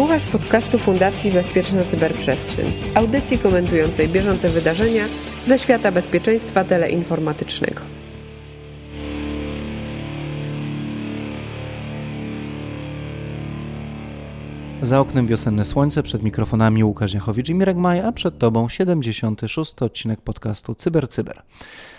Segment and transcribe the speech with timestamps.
[0.00, 5.04] Słuchasz podcastu Fundacji Bezpieczna Cyberprzestrzeń, audycji komentującej bieżące wydarzenia
[5.46, 7.80] ze świata bezpieczeństwa teleinformatycznego.
[14.82, 19.82] Za oknem wiosenne słońce, przed mikrofonami Łukasz Jachowicz i Mirek Maj, a przed Tobą 76.
[19.82, 21.34] odcinek podcastu CyberCyber.
[21.34, 21.89] Cyber.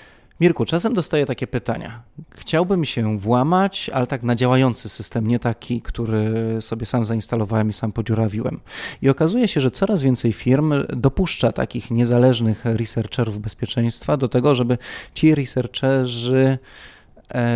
[0.41, 2.01] Mirku, czasem dostaję takie pytania.
[2.31, 6.31] Chciałbym się włamać, ale tak na działający system, nie taki, który
[6.61, 8.59] sobie sam zainstalowałem i sam podziurawiłem.
[9.01, 14.77] I okazuje się, że coraz więcej firm dopuszcza takich niezależnych researcherów bezpieczeństwa do tego, żeby
[15.13, 16.57] ci researcherzy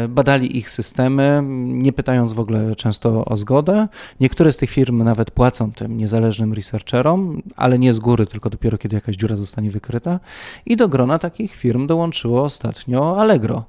[0.09, 3.87] badali ich systemy, nie pytając w ogóle często o zgodę.
[4.19, 8.77] Niektóre z tych firm nawet płacą tym niezależnym researcherom, ale nie z góry, tylko dopiero
[8.77, 10.19] kiedy jakaś dziura zostanie wykryta.
[10.65, 13.63] I do grona takich firm dołączyło ostatnio Allegro.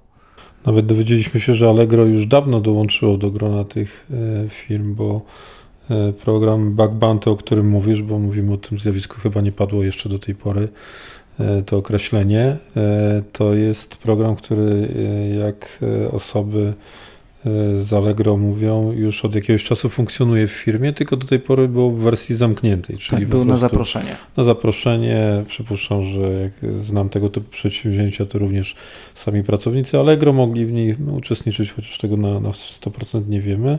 [0.66, 5.20] Nawet dowiedzieliśmy się, że Allegro już dawno dołączyło do grona tych e, firm, bo
[5.91, 9.84] e, program Bug Bounty, o którym mówisz, bo mówimy o tym zjawisku, chyba nie padło
[9.84, 10.70] jeszcze do tej pory, E,
[11.66, 12.56] to określenie.
[12.76, 14.88] E, to jest program, który
[15.32, 15.79] e, jak
[16.12, 16.73] osoby
[17.80, 21.90] z Allegro mówią, już od jakiegoś czasu funkcjonuje w firmie, tylko do tej pory był
[21.90, 22.98] w wersji zamkniętej.
[22.98, 24.16] Czyli tak, był na zaproszenie.
[24.37, 25.45] Na zaproszenie.
[25.48, 28.76] Przypuszczam, że jak znam tego typu przedsięwzięcia, to również
[29.14, 33.79] sami pracownicy Allegro mogli w niej uczestniczyć, chociaż tego na, na 100% nie wiemy.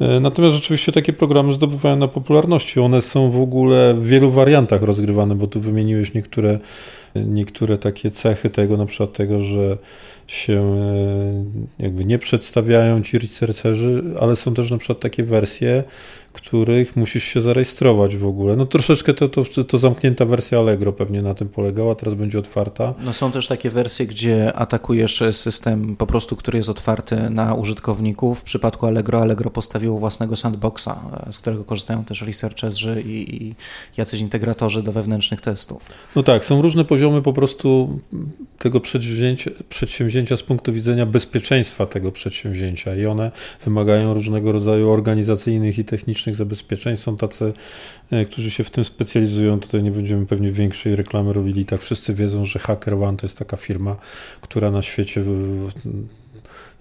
[0.00, 2.80] E, natomiast rzeczywiście takie programy zdobywają na popularności.
[2.80, 6.58] One są w ogóle w wielu wariantach rozgrywane, bo tu wymieniłeś niektóre,
[7.14, 9.78] niektóre takie cechy tego, na przykład tego, że
[10.26, 10.76] się
[11.78, 15.84] e, jakby nie przedstawiają ci researcherzy, ale są też na przykład takie wersje,
[16.32, 18.56] których musisz się zarejestrować w ogóle.
[18.56, 22.94] No troszeczkę to, to, to zamknięta wersja Allegro pewnie na tym polegała, teraz będzie otwarta.
[23.04, 28.40] No są też takie wersje, gdzie atakujesz system po prostu, który jest otwarty na użytkowników.
[28.40, 30.90] W przypadku Allegro, Allegro postawiło własnego sandboxa,
[31.32, 33.54] z którego korzystają też researcherzy i, i
[33.96, 35.82] jacyś integratorzy do wewnętrznych testów.
[36.16, 37.98] No tak, są różne poziomy po prostu
[38.58, 43.30] tego przedsięwzięcia, przedsięwzięcia z punktu widzenia bezpieczeństwa tego przedsięwzięcia i one
[43.64, 46.96] wymagają różnego rodzaju organizacyjnych i technicznych zabezpieczeń.
[46.96, 47.52] Są tacy,
[48.10, 49.60] e, którzy się w tym specjalizują.
[49.60, 51.64] Tutaj nie będziemy pewnie większej reklamy robili.
[51.64, 53.96] Tak wszyscy wiedzą, że HackerOne to jest taka firma,
[54.40, 55.22] która na świecie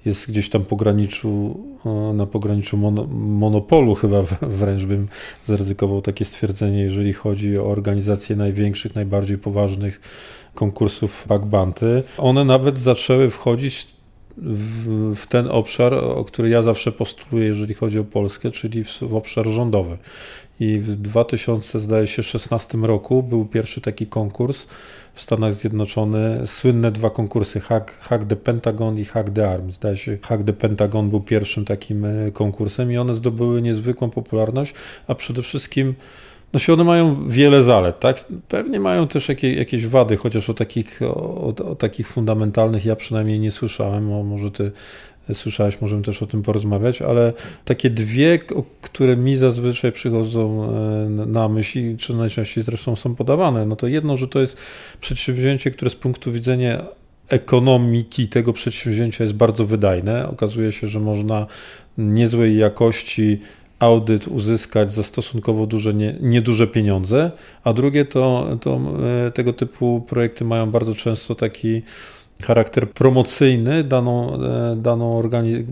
[0.06, 2.78] jest gdzieś tam pograniczu, e, na pograniczu
[3.12, 5.08] monopolu chyba wręcz bym
[5.44, 10.02] zaryzykował takie stwierdzenie, jeżeli chodzi o organizację największych, najbardziej poważnych
[10.56, 12.04] konkursów Backbanty.
[12.18, 13.88] One nawet zaczęły wchodzić
[14.38, 19.02] w, w, ten obszar, o który ja zawsze postuluję, jeżeli chodzi o Polskę, czyli w,
[19.02, 19.98] w obszar rządowy.
[20.60, 24.68] I w 2016 roku był pierwszy taki konkurs
[25.14, 29.72] w Stanach Zjednoczonych, słynne dwa konkursy, Hack, Hack the Pentagon i Hack the Arm.
[29.72, 34.74] Zdaje się, Hack the Pentagon był pierwszym takim e, konkursem i one zdobyły niezwykłą popularność,
[35.08, 35.94] a przede wszystkim
[36.54, 38.26] no się one mają wiele zalet, tak?
[38.48, 43.40] Pewnie mają też jakieś, jakieś wady, chociaż o takich, o, o, takich fundamentalnych ja przynajmniej
[43.40, 44.72] nie słyszałem, może ty
[45.34, 47.34] słyszałeś, możemy też o tym porozmawiać, ale
[47.66, 48.40] takie dwie,
[48.82, 54.18] które mi zazwyczaj przychodzą e, na myśl, czy najczęściej zresztą są podawane, no to jedno,
[54.18, 54.58] że to jest
[55.02, 56.86] przedsięwzięcie, które z punktu widzenia
[57.30, 60.28] ekonomiki tego przedsięwzięcia jest bardzo wydajne.
[60.28, 61.48] Okazuje się, że można
[61.98, 63.40] niezłej jakości
[63.80, 67.32] audyt uzyskać za stosunkowo duże, nie, nieduże pieniądze,
[67.64, 68.82] a drugie to, to
[69.28, 71.82] e, tego typu projekty mają bardzo często taki
[72.42, 75.24] charakter promocyjny, daną, e, daną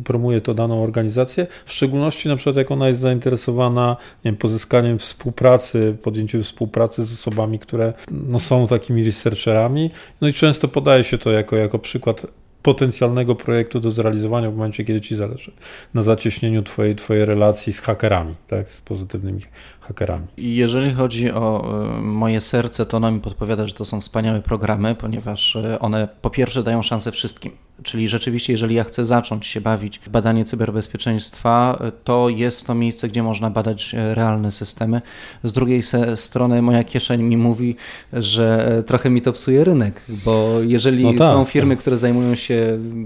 [0.04, 5.00] promuje to daną organizację, w szczególności na przykład jak ona jest zainteresowana nie wiem, pozyskaniem
[5.00, 9.92] współpracy, podjęciem współpracy z osobami, które no, są takimi researcherami.
[10.22, 12.26] No i często podaje się to jako, jako przykład
[12.62, 15.52] potencjalnego projektu do zrealizowania w momencie, kiedy ci zależy
[15.94, 19.42] na zacieśnieniu twojej, twojej relacji z hakerami, tak, z pozytywnymi
[19.82, 20.28] hakerami.
[20.38, 24.96] Jeżeli chodzi o e, moje serce, to ono mi podpowiada, że to są wspaniałe programy,
[24.96, 27.52] ponieważ e, one po pierwsze dają szansę wszystkim.
[27.84, 32.76] Czyli rzeczywiście, jeżeli ja chcę zacząć się bawić w badanie cyberbezpieczeństwa, e, to jest to
[32.76, 35.02] miejsce, gdzie można badać realne systemy.
[35.44, 35.84] Z drugiej
[36.16, 37.76] strony moja kieszeń mi mówi,
[38.14, 41.82] że trochę mi to psuje rynek, bo jeżeli no tak, są firmy, tak.
[41.82, 42.51] które zajmują się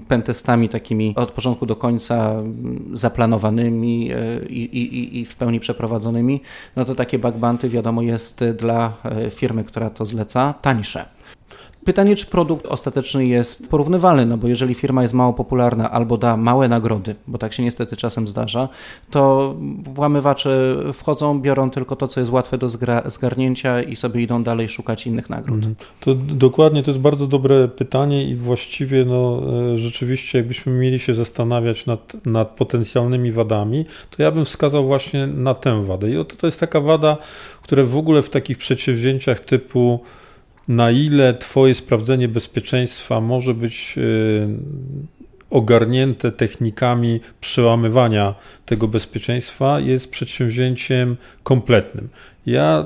[0.08, 2.36] pentestami takimi od początku do końca
[2.94, 4.12] zaplanowanymi
[4.50, 6.42] i, i, i w pełni przeprowadzonymi,
[6.76, 11.15] no to takie backbanty wiadomo jest dla e, firmy, która to zleca, tańsze.
[11.86, 16.38] Pytanie, czy produkt ostateczny jest porównywalny, no bo jeżeli firma jest mało popularna albo da
[16.38, 18.70] małe nagrody, bo tak się niestety czasem zdarza,
[19.10, 19.56] to
[19.94, 22.70] włamywacze wchodzą, biorą tylko to, co jest łatwe do
[23.06, 25.58] zgarnięcia i sobie idą dalej szukać innych nagród.
[25.58, 25.76] Mhm.
[26.00, 29.42] To dokładnie, to jest bardzo dobre pytanie i właściwie no,
[29.74, 35.28] e, rzeczywiście jakbyśmy mieli się zastanawiać nad, nad potencjalnymi wadami, to ja bym wskazał właśnie
[35.28, 36.10] na tę wadę.
[36.10, 37.18] I oto to jest taka wada,
[37.62, 40.00] która w ogóle w takich przedsięwzięciach typu
[40.68, 44.48] na ile Twoje sprawdzenie bezpieczeństwa może być y,
[45.50, 52.10] ogarnięte technikami przełamywania tego bezpieczeństwa, jest przedsięwzięciem kompletnym.
[52.46, 52.86] Ja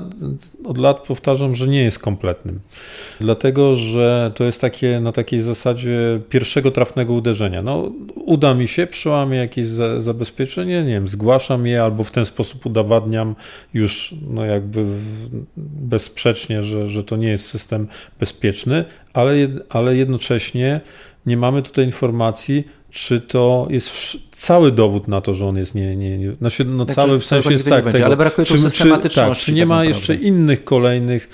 [0.64, 2.60] od lat powtarzam, że nie jest kompletnym,
[3.20, 7.62] dlatego że to jest takie na takiej zasadzie pierwszego trafnego uderzenia.
[7.62, 12.26] No, uda mi się, przełamię jakieś za, zabezpieczenie, nie wiem, zgłaszam je albo w ten
[12.26, 13.34] sposób udowadniam
[13.74, 14.84] już no jakby
[15.56, 17.88] bezsprzecznie, że, że to nie jest system
[18.20, 19.32] bezpieczny, ale,
[19.70, 20.80] ale jednocześnie
[21.26, 23.90] nie mamy tutaj informacji, czy to jest
[24.30, 27.24] cały dowód na to, że on jest nie, nie, nie znaczy, no znaczy, cały w
[27.24, 29.40] sensie jest tak, tego, ale brakuje czy, tu systematyczności.
[29.40, 31.28] Czy, tak, czy nie tak ma jeszcze innych kolejnych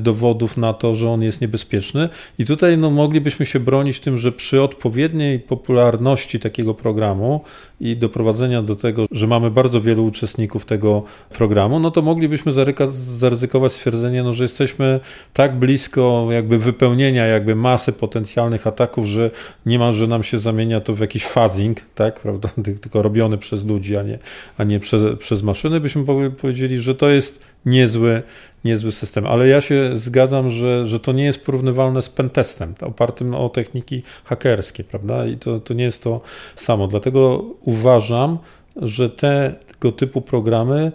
[0.00, 2.08] dowodów na to, że on jest niebezpieczny.
[2.38, 7.40] I tutaj no, moglibyśmy się bronić tym, że przy odpowiedniej popularności takiego programu
[7.80, 12.52] i doprowadzenia do tego, że mamy bardzo wielu uczestników tego programu, no to moglibyśmy
[12.92, 15.00] zaryzykować stwierdzenie, no, że jesteśmy
[15.32, 19.30] tak blisko jakby wypełnienia jakby masy potencjalnych ataków, że
[19.66, 22.48] niemalże nam się zamienia to w jakiś phasing, tak, prawda,
[22.82, 24.18] tylko robiony przez ludzi, a nie,
[24.58, 28.22] a nie przez, przez maszyny, byśmy powiedzieli, że to jest niezły,
[28.64, 29.26] niezły system.
[29.26, 34.02] Ale ja się zgadzam, że, że to nie jest porównywalne z pentestem, opartym o techniki
[34.24, 35.26] hakerskie, prawda?
[35.26, 36.20] I to, to nie jest to
[36.54, 36.88] samo.
[36.88, 38.38] Dlatego uważam,
[38.76, 40.92] że tego typu programy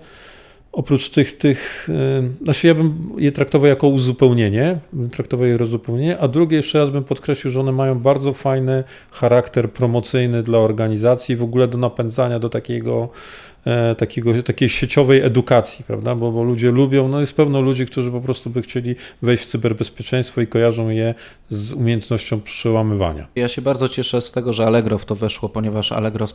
[0.72, 1.90] Oprócz tych, tych,
[2.44, 4.80] znaczy ja bym je traktował jako uzupełnienie,
[5.12, 9.72] traktował je uzupełnienie, a drugie jeszcze raz bym podkreślił, że one mają bardzo fajny charakter
[9.72, 13.10] promocyjny dla organizacji, w ogóle do napędzania do takiego
[13.98, 16.16] takiego, takiej sieciowej edukacji, prawda?
[16.16, 19.48] Bo, bo ludzie lubią, no jest pełno ludzi, którzy po prostu by chcieli wejść w
[19.48, 21.14] cyberbezpieczeństwo i kojarzą je
[21.50, 23.28] z umiejętnością przełamywania.
[23.36, 26.28] Ja się bardzo cieszę z tego, że Allegro w to weszło, ponieważ Allegro,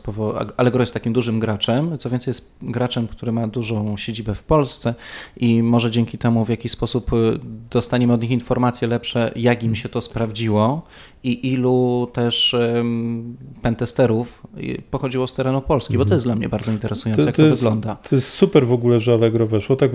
[0.57, 4.93] Allegro jest takim dużym graczem, co więcej jest graczem, który ma dużą siedzibę w Polsce
[5.37, 7.39] i może dzięki temu w jakiś sposób y,
[7.71, 10.81] dostaniemy od nich informacje lepsze, jak im się to sprawdziło
[11.27, 14.47] i ilu też um, pentesterów
[14.91, 16.15] pochodziło z terenu Polski, bo to mhm.
[16.15, 17.95] jest dla mnie bardzo interesujące, to, jak to, to jest, wygląda.
[18.09, 19.75] To jest super w ogóle, że Allegro weszło.
[19.75, 19.91] Tak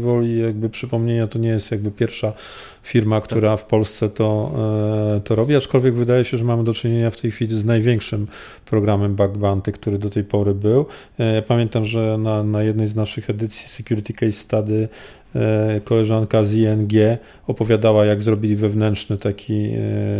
[0.00, 2.32] woli jakby przypomnienia, to nie jest jakby pierwsza
[2.82, 3.60] firma, która tak.
[3.60, 4.52] w Polsce to,
[5.16, 8.26] e, to robi, aczkolwiek wydaje się, że mamy do czynienia w tej chwili z największym
[8.66, 10.86] programem Bug Bounty, który do tej pory był.
[11.18, 14.88] E, pamiętam, że na, na jednej z naszych edycji Security Case Study
[15.84, 16.92] koleżanka z ING
[17.46, 19.68] opowiadała, jak zrobili wewnętrzny taki,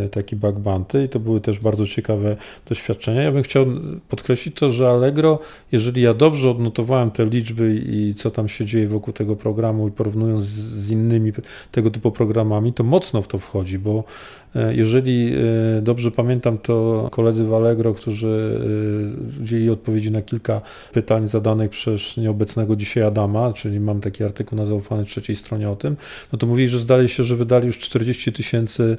[0.05, 2.37] e, taki bounty i to były też bardzo ciekawe
[2.69, 3.23] doświadczenia.
[3.23, 3.67] Ja bym chciał
[4.09, 5.39] podkreślić to, że Allegro,
[5.73, 9.91] jeżeli ja dobrze odnotowałem te liczby i co tam się dzieje wokół tego programu i
[9.91, 11.33] porównując z, innymi
[11.73, 14.05] tego typu programami, to mocno w to wchodzi, bo
[14.44, 15.35] E, jeżeli
[15.79, 18.61] e, dobrze pamiętam, to koledzy w Allegro, którzy
[19.39, 20.61] e, udzielili odpowiedzi na kilka
[20.93, 25.77] pytań zadanych przez nieobecnego dzisiaj Adama, czyli mam taki artykuł na zaufanej trzeciej stronie o
[25.77, 25.97] tym,
[26.33, 28.97] no to mówili, że zdali się, że wydali już 40 tysięcy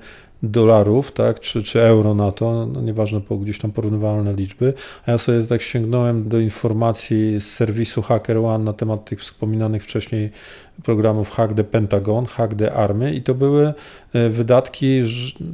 [0.51, 4.73] dolarów, tak, czy, czy euro na to, no nieważne, po gdzieś tam porównywalne liczby,
[5.05, 10.31] a ja sobie tak sięgnąłem do informacji z serwisu HackerOne na temat tych wspominanych wcześniej
[10.83, 13.73] programów Hack the Pentagon, Hack the Army i to były
[14.13, 15.01] e, wydatki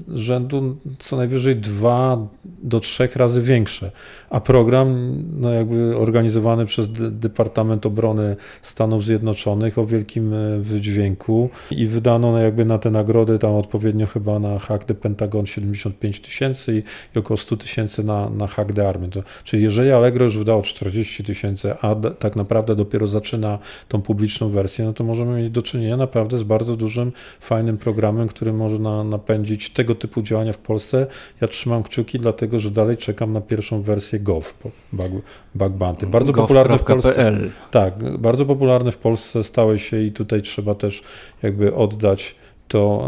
[0.07, 2.27] rzędu co najwyżej dwa
[2.63, 3.91] do trzech razy większe,
[4.29, 11.87] a program no jakby organizowany przez Departament Obrony Stanów Zjednoczonych o wielkim e, wydźwięku i
[11.87, 16.73] wydano no jakby na te nagrody tam odpowiednio chyba na Hack the Pentagon 75 tysięcy
[16.77, 16.83] i,
[17.15, 19.09] i około 100 tysięcy na, na the Army.
[19.09, 24.49] To, czyli jeżeli Allegro już wydało 40 tysięcy, a tak naprawdę dopiero zaczyna tą publiczną
[24.49, 28.79] wersję, no to możemy mieć do czynienia naprawdę z bardzo dużym, fajnym programem, który może
[28.79, 31.07] na, napędzić tego typu działania w Polsce.
[31.41, 34.53] Ja trzymam kciuki, dlatego że dalej czekam na pierwszą wersję Gov,
[34.93, 35.11] bug,
[35.55, 36.07] bug Bounty.
[36.07, 37.37] Bardzo popularne w Polsce.
[37.71, 41.03] Tak, bardzo popularne w Polsce stały się i tutaj trzeba też
[41.43, 42.35] jakby oddać
[42.71, 43.07] to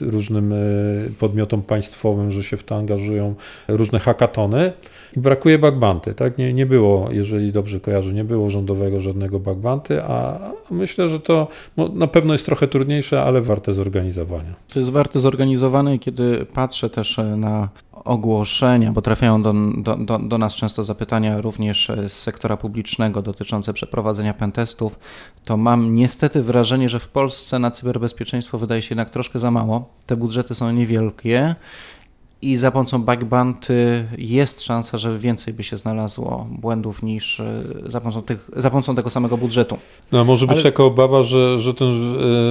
[0.00, 0.56] e, różnym e,
[1.18, 3.34] podmiotom państwowym, że się w to angażują
[3.68, 4.72] różne hakatony
[5.16, 6.38] i brakuje bugbanty, tak?
[6.38, 10.38] Nie, nie było, jeżeli dobrze kojarzę, nie było rządowego żadnego bugbanty, a
[10.70, 11.48] myślę, że to
[11.94, 14.54] na pewno jest trochę trudniejsze, ale warte zorganizowania.
[14.68, 17.68] To jest warte zorganizowane, kiedy patrzę też na
[18.08, 19.54] ogłoszenia, bo trafiają do,
[19.98, 24.98] do, do, nas często zapytania również z sektora publicznego dotyczące przeprowadzenia pentestów,
[25.44, 29.88] to mam niestety wrażenie, że w Polsce na cyberbezpieczeństwo wydaje się jednak troszkę za mało.
[30.06, 31.54] Te budżety są niewielkie
[32.42, 38.00] i za pomocą backbanty jest szansa, że więcej by się znalazło błędów niż e, za
[38.00, 39.78] pomocą, tych, za pomocą tego samego budżetu.
[40.12, 40.62] No, może być Ale...
[40.62, 41.88] taka obawa, że, że ten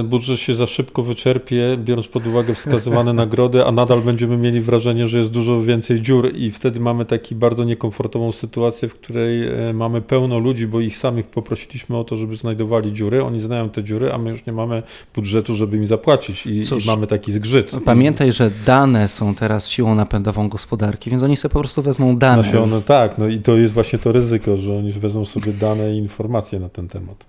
[0.00, 4.60] e, budżet się za szybko wyczerpie, biorąc pod uwagę wskazywane nagrody, a nadal będziemy mieli
[4.60, 9.48] wrażenie, że jest dużo więcej dziur i wtedy mamy taką bardzo niekomfortową sytuację, w której
[9.68, 13.70] e, mamy pełno ludzi, bo ich samych poprosiliśmy o to, żeby znajdowali dziury, oni znają
[13.70, 14.82] te dziury, a my już nie mamy
[15.14, 17.76] budżetu, żeby im zapłacić i, Cóż, i mamy taki zgrzyt.
[17.84, 22.42] Pamiętaj, że dane są teraz siłą napędową gospodarki, więc oni sobie po prostu wezmą dane.
[22.42, 25.94] Znaczy one, tak, no i to jest właśnie to ryzyko, że oni wezmą sobie dane
[25.94, 27.26] i informacje na ten temat.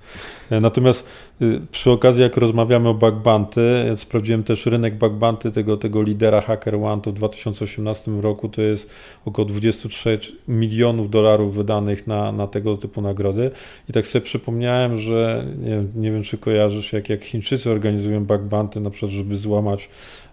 [0.49, 1.05] E, natomiast
[1.41, 3.61] y, przy okazji, jak rozmawiamy o bugbanty,
[3.95, 8.89] sprawdziłem też rynek bugbanty tego, tego lidera HackerOne, to w 2018 roku to jest
[9.25, 13.51] około 23 milionów dolarów wydanych na, na tego typu nagrody.
[13.89, 18.79] I tak sobie przypomniałem, że nie, nie wiem, czy kojarzysz, jak, jak Chińczycy organizują bugbanty,
[18.79, 19.89] na przykład, żeby złamać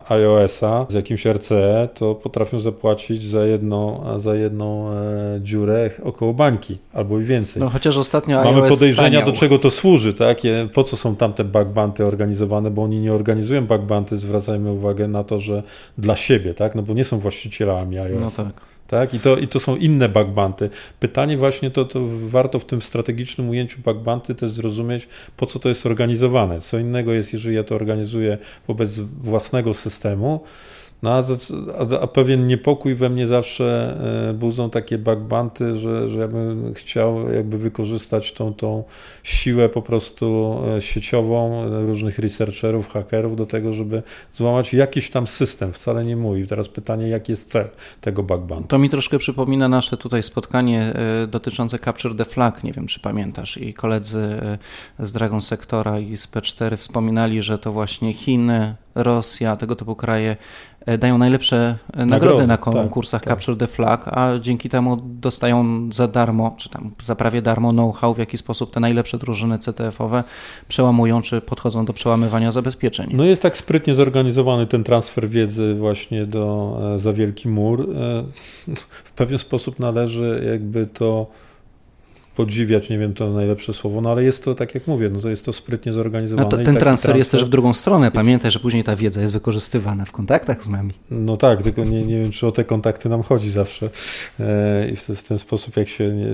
[0.08, 4.94] iOS-a z jakimś RCE, to potrafią zapłacić za jedną, za jedną e,
[5.42, 7.62] dziurę około bańki albo i więcej.
[7.62, 9.26] No chociaż ostatnio Mamy iOS podejrzenia, staniał.
[9.26, 10.38] do czego to służy, tak?
[10.74, 15.24] Po co są tam te bugbanty organizowane, bo oni nie organizują bugbanty, zwracajmy uwagę na
[15.24, 15.62] to, że
[15.98, 16.74] dla siebie, tak?
[16.74, 18.20] No bo nie są właścicielami iOS.
[18.20, 18.75] No tak.
[18.86, 19.14] Tak?
[19.14, 20.70] I, to, I to są inne bugbanty.
[21.00, 25.68] Pytanie właśnie to, to warto w tym strategicznym ujęciu bugbanty też zrozumieć, po co to
[25.68, 26.60] jest organizowane.
[26.60, 28.38] Co innego jest, jeżeli ja to organizuję
[28.68, 30.40] wobec własnego systemu,
[31.02, 31.22] no, a,
[31.78, 33.96] a, a, pewien niepokój we mnie zawsze
[34.30, 38.84] e, budzą takie backbanty, że, że ja bym chciał jakby wykorzystać tą, tą
[39.22, 45.26] siłę po prostu e, sieciową e, różnych researcherów, hakerów do tego, żeby złamać jakiś tam
[45.26, 46.46] system, wcale nie mój.
[46.46, 47.68] Teraz pytanie, jaki jest cel
[48.00, 48.68] tego backbantu?
[48.68, 50.94] To mi troszkę przypomina nasze tutaj spotkanie
[51.28, 54.40] dotyczące Capture the Flag, nie wiem czy pamiętasz, i koledzy
[54.98, 60.36] z Dragon Sektora i z P4 wspominali, że to właśnie Chiny, Rosja, tego typu kraje
[60.98, 63.68] dają najlepsze nagrody, nagrody na konkursach tak, Capture tak.
[63.68, 68.18] the Flag, a dzięki temu dostają za darmo, czy tam za prawie darmo know-how, w
[68.18, 70.24] jaki sposób te najlepsze drużyny CTF-owe
[70.68, 73.10] przełamują, czy podchodzą do przełamywania zabezpieczeń.
[73.12, 77.80] No jest tak sprytnie zorganizowany ten transfer wiedzy właśnie do e, za Wielki Mur.
[77.80, 78.24] E,
[79.04, 81.26] w pewien sposób należy jakby to
[82.36, 85.30] podziwiać, nie wiem to najlepsze słowo, no ale jest to, tak jak mówię, no to
[85.30, 86.44] jest to sprytnie zorganizowane.
[86.44, 88.10] No to, ten transfer, transfer, jest też w drugą stronę.
[88.10, 90.92] Pamiętaj, że później ta wiedza jest wykorzystywana w kontaktach z nami.
[91.10, 93.90] No tak, tylko nie, nie wiem, czy o te kontakty nam chodzi zawsze
[94.40, 96.26] e, i w, w, ten sposób, jak się, nie,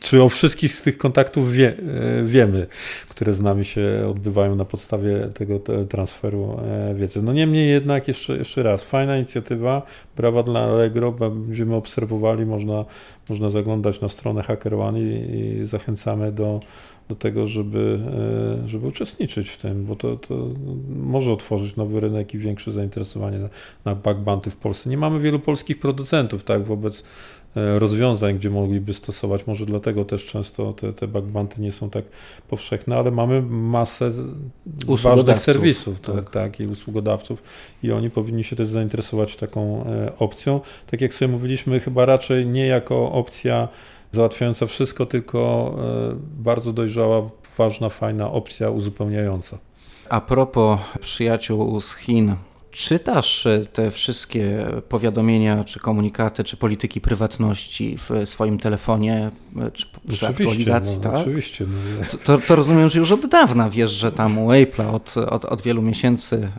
[0.00, 2.66] czy o wszystkich z tych kontaktów wie, e, wiemy,
[3.08, 7.22] które z nami się odbywają na podstawie tego te, transferu e, wiedzy.
[7.22, 9.82] No niemniej jednak, jeszcze, jeszcze raz, fajna inicjatywa,
[10.16, 12.84] brawa dla Allegro, będziemy obserwowali, można,
[13.28, 16.60] można zaglądać na stronę HackerOne i, i zachęcamy do,
[17.08, 17.98] do tego, żeby,
[18.64, 20.48] e, żeby uczestniczyć w tym, bo to, to
[20.88, 23.48] może otworzyć nowy rynek i większe zainteresowanie na,
[23.84, 24.90] na backbanty w Polsce.
[24.90, 27.02] Nie mamy wielu polskich producentów, tak, wobec
[27.78, 29.46] rozwiązań, gdzie mogliby stosować.
[29.46, 32.04] Może dlatego też często te, te backbanty nie są tak
[32.48, 34.10] powszechne, ale mamy masę
[35.02, 36.30] ważnych serwisów tak.
[36.30, 37.42] tak, i usługodawców
[37.82, 40.60] i oni powinni się też zainteresować taką e, opcją.
[40.86, 43.68] Tak jak sobie mówiliśmy, chyba raczej nie jako opcja
[44.12, 45.74] załatwiająca wszystko, tylko
[46.12, 49.58] e, bardzo dojrzała, ważna, fajna opcja uzupełniająca.
[50.08, 52.36] A propos przyjaciół z Chin,
[52.76, 59.86] czytasz e, te wszystkie powiadomienia, czy komunikaty, czy polityki prywatności w swoim telefonie, e, czy
[60.08, 61.14] przy aktualizacji, no, tak?
[61.14, 61.66] Oczywiście.
[61.66, 62.18] No.
[62.24, 65.62] To, to, rozumiem, że już od dawna wiesz, że tam u Apple'a od, od, od,
[65.62, 66.50] wielu miesięcy,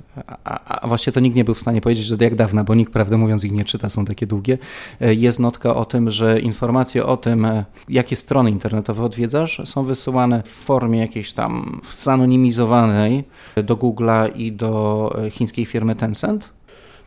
[0.44, 2.94] a, a, właściwie to nikt nie był w stanie powiedzieć, że jak dawna, bo nikt,
[2.94, 4.58] prawdę mówiąc, ich nie czyta, są takie długie,
[5.02, 7.48] e, jest notka o tym, że informacje o tym,
[7.90, 13.24] jakie strony internetowe odwiedzasz, są wysyłane w formie jakiejś tam zanonimizowanej
[13.56, 16.57] do Google'a i do chińskiej firmy Tencent?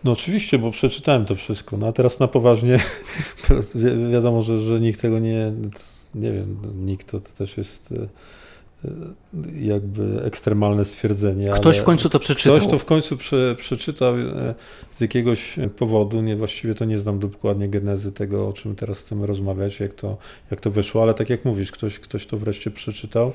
[0.04, 1.76] No oczywiście, bo przeczytałem to wszystko.
[1.76, 2.78] No a teraz na poważnie
[3.74, 5.52] wi wiadomo, że, że nikt tego nie,
[6.14, 8.08] nie wiem, nikt to, to też jest e,
[9.60, 11.50] jakby ekstremalne stwierdzenie.
[11.50, 12.58] Ktoś w końcu to przeczytał.
[12.58, 14.54] Ktoś to w końcu prze, przeczytał e,
[14.92, 16.22] z jakiegoś powodu.
[16.22, 20.16] Nie, właściwie to nie znam dokładnie genezy tego, o czym teraz chcemy rozmawiać, jak to,
[20.50, 23.32] jak to wyszło, ale tak jak mówisz, ktoś, ktoś to wreszcie przeczytał.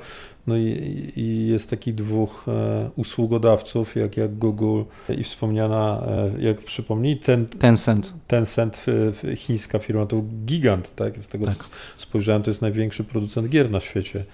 [0.48, 4.82] No i, i jest takich dwóch e, usługodawców, jak, jak Google
[5.18, 8.14] i wspomniana, e, jak przypomnij, ten, Tencent.
[8.28, 8.86] Tencent,
[9.36, 11.18] chińska firma, to gigant, tak?
[11.18, 11.70] Z tego tak.
[11.98, 14.26] spojrzałem, to jest największy producent gier na świecie.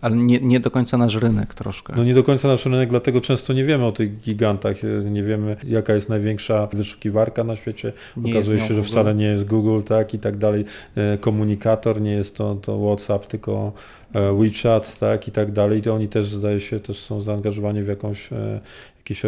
[0.00, 1.92] Ale nie, nie do końca nasz rynek troszkę.
[1.96, 5.56] No nie do końca nasz rynek, dlatego często nie wiemy o tych gigantach, nie wiemy
[5.66, 7.92] jaka jest największa wyszukiwarka na świecie.
[8.16, 10.64] Nie Okazuje się, że wcale nie jest Google, tak i tak dalej.
[10.96, 13.72] E, komunikator nie jest to, to WhatsApp, tylko
[14.14, 15.82] WeChat, tak i tak dalej.
[15.82, 18.60] To oni też zdaje się też są zaangażowani w jakąś, e,
[18.98, 19.22] jakieś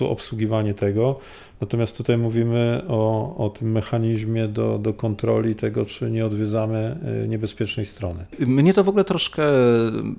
[0.00, 1.18] obsługiwanie tego.
[1.60, 7.86] Natomiast tutaj mówimy o, o tym mechanizmie do, do kontroli tego, czy nie odwiedzamy niebezpiecznej
[7.86, 8.26] strony.
[8.38, 9.42] Mnie to w ogóle troszkę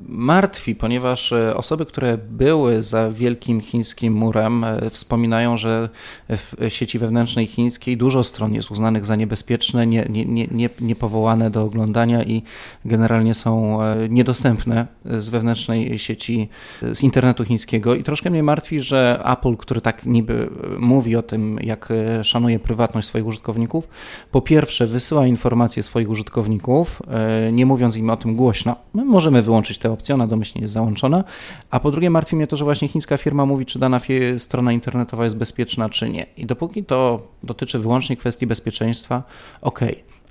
[0.08, 5.90] martwi, ponieważ e, osoby, które były za wielkim chińskim murem, e, wspominają, że
[6.30, 11.64] w sieci wewnętrznej chińskiej dużo stron jest uznanych za niebezpieczne, nie, nie, nie, niepowołane do
[11.64, 12.44] oglądania i
[12.86, 16.50] generalnie są e, niedostępne z wewnętrznej sieci,
[16.92, 17.96] z internetu chińskiego.
[17.96, 20.50] I troszkę mnie martwi, że Apple, który tak niby
[20.80, 23.88] mówi o tym, jak e, szanuje prywatność swoich użytkowników,
[24.32, 28.76] po pierwsze wysyła informacje swoich użytkowników, e, nie mówiąc im o tym głośno.
[28.94, 31.24] My możemy wyłączyć tę opcję, ona domyślnie jest załączona,
[31.72, 34.00] a po drugie martwi mnie to, że właśnie chińska firma mówi, czy dana
[34.38, 36.26] strona internetowa jest bezpieczna, czy nie.
[36.38, 39.24] I dopóki to dotyczy wyłącznie kwestii bezpieczeństwa,
[39.62, 39.80] ok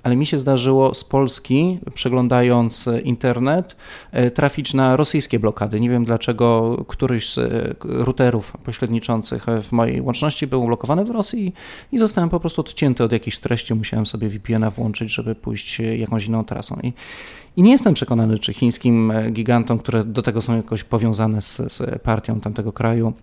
[0.03, 3.75] ale mi się zdarzyło z Polski, przeglądając internet,
[4.11, 5.79] e, trafić na rosyjskie blokady.
[5.79, 11.53] Nie wiem dlaczego któryś z e, routerów pośredniczących w mojej łączności był blokowany w Rosji
[11.91, 13.73] i zostałem po prostu odcięty od jakichś treści.
[13.73, 16.79] Musiałem sobie VPN-a włączyć, żeby pójść jakąś inną trasą.
[16.83, 16.93] I,
[17.57, 22.01] i nie jestem przekonany, czy chińskim gigantom, które do tego są jakoś powiązane z, z
[22.01, 23.13] partią tamtego kraju,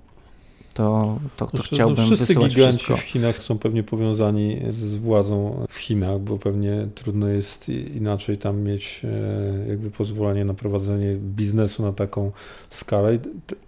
[0.74, 2.96] to, to, to znaczy, chciałbym no Wszyscy giganci wszystko.
[2.96, 8.60] w Chinach są pewnie powiązani z władzą w Chinach, bo pewnie trudno jest inaczej tam
[8.60, 12.32] mieć e, jakby pozwolenie na prowadzenie biznesu na taką
[12.68, 13.18] skalę.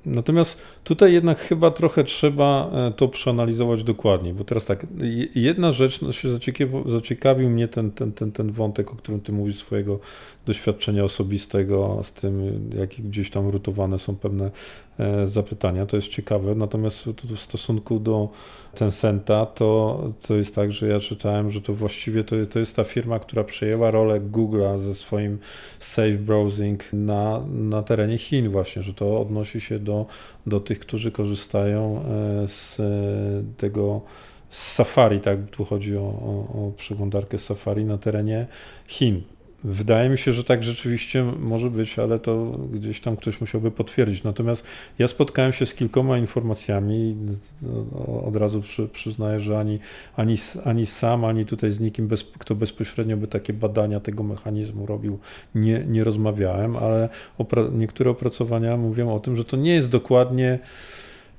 [0.07, 4.87] Natomiast tutaj jednak chyba trochę trzeba e, to przeanalizować dokładnie, bo teraz tak,
[5.35, 6.29] jedna rzecz, no się
[6.87, 9.99] zaciekawił mnie ten, ten, ten, ten wątek, o którym ty mówisz, swojego
[10.47, 14.51] doświadczenia osobistego z tym, jak gdzieś tam rutowane są pewne
[14.99, 15.87] e, zapytania.
[15.87, 16.55] To jest ciekawe.
[16.55, 18.29] Natomiast w stosunku do
[18.75, 22.85] Tencenta to, to jest tak, że ja czytałem, że to właściwie to to jest ta
[22.85, 25.39] firma, która przejęła rolę Google'a ze swoim
[25.79, 30.07] safe browsing na, na terenie Chin właśnie, że to odnosi się do,
[30.47, 32.05] do tych, którzy korzystają
[32.43, 32.77] e, z
[33.57, 34.01] tego
[34.51, 38.47] z Safari, tak, tu chodzi o, o, o przeglądarkę Safari na terenie
[38.87, 39.23] Chin.
[39.65, 44.23] Wydaje mi się, że tak rzeczywiście może być, ale to gdzieś tam ktoś musiałby potwierdzić.
[44.25, 44.65] Natomiast
[44.99, 47.17] ja spotkałem się z kilkoma informacjami.
[48.27, 49.79] Od razu przy, przyznaję, że ani,
[50.17, 54.87] ani, ani sam, ani tutaj z nikim, bez, kto bezpośrednio by takie badania tego mechanizmu
[54.87, 55.19] robił,
[55.55, 60.59] nie, nie rozmawiałem, ale opra niektóre opracowania mówią o tym, że to nie jest dokładnie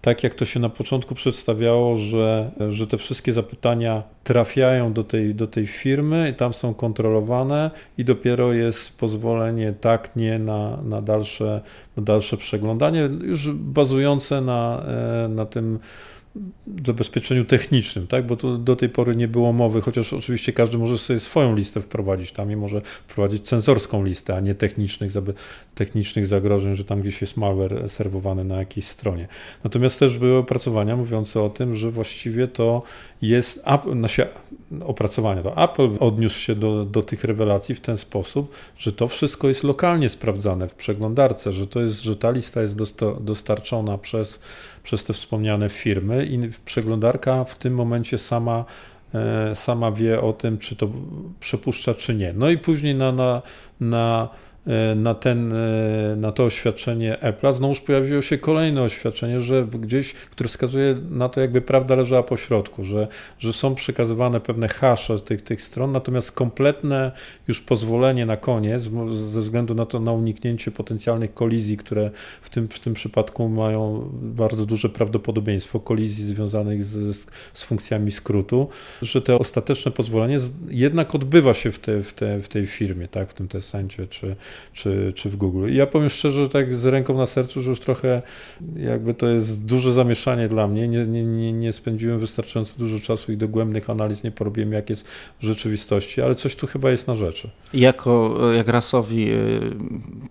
[0.02, 5.36] tak jak to się na początku przedstawiało, że, że te wszystkie zapytania trafiają do tej,
[5.36, 11.02] do tej firmy i tam są kontrolowane i dopiero jest pozwolenie tak, nie na, na,
[11.02, 11.62] dalsze,
[11.98, 14.84] na dalsze przeglądanie, już bazujące na,
[15.26, 15.80] e, na tym
[16.86, 18.28] zabezpieczeniu technicznym, tak?
[18.28, 21.82] bo to do tej pory nie było mowy, chociaż oczywiście każdy może sobie swoją listę
[21.82, 25.12] wprowadzić tam i może wprowadzić cenzorską listę, a nie technicznych,
[25.76, 29.28] technicznych zagrożeń, że tam gdzieś jest malware serwowany na jakiejś stronie.
[29.64, 32.84] Natomiast też były opracowania mówiące o tym, że właściwie to
[33.22, 33.62] jest
[34.86, 35.44] opracowania.
[35.44, 39.64] To Apple odniósł się do, do tych rewelacji w ten sposób, że to wszystko jest
[39.64, 42.78] lokalnie sprawdzane w przeglądarce, że to jest, że ta lista jest
[43.22, 44.40] dostarczona przez
[44.84, 48.66] przez te wspomniane firmy i przeglądarka w tym momencie sama
[49.14, 50.90] e, sama wie o tym, czy to
[51.40, 52.34] przepuszcza, czy nie.
[52.34, 53.42] No i później na, na,
[53.80, 54.30] na
[54.96, 60.50] na, ten, e, na to oświadczenie Apple'a, znowuż pojawiło się kolejne oświadczenie, że gdzieś, które
[60.50, 63.08] wskazuje na to, jakby prawda leżała po środku, że,
[63.40, 67.12] że są przekazywane pewne hasze tych, tych stron, natomiast kompletne
[67.48, 72.68] już pozwolenie na koniec, ze względu na to, na uniknięcie potencjalnych kolizji, które w tym,
[72.68, 78.68] w tym przypadku mają bardzo duże prawdopodobieństwo, kolizji związanych z, z funkcjami skrótu,
[79.02, 83.30] że to ostateczne pozwolenie jednak odbywa się w, te, w, te, w tej firmie, tak,
[83.30, 84.36] w tym Tessencie, czy,
[84.74, 85.70] czy, czy w Google.
[85.70, 88.22] I ja powiem szczerze, tak z ręką na sercu, że już trochę
[88.76, 90.88] jakby to jest duże zamieszanie dla mnie.
[90.88, 95.08] Nie, nie, nie spędziłem wystarczająco dużo czasu i dogłębnych analiz nie porobiłem, jak jest
[95.40, 97.50] w rzeczywistości, ale coś tu chyba jest na rzeczy.
[97.74, 99.76] Jako, jak rasowi, y,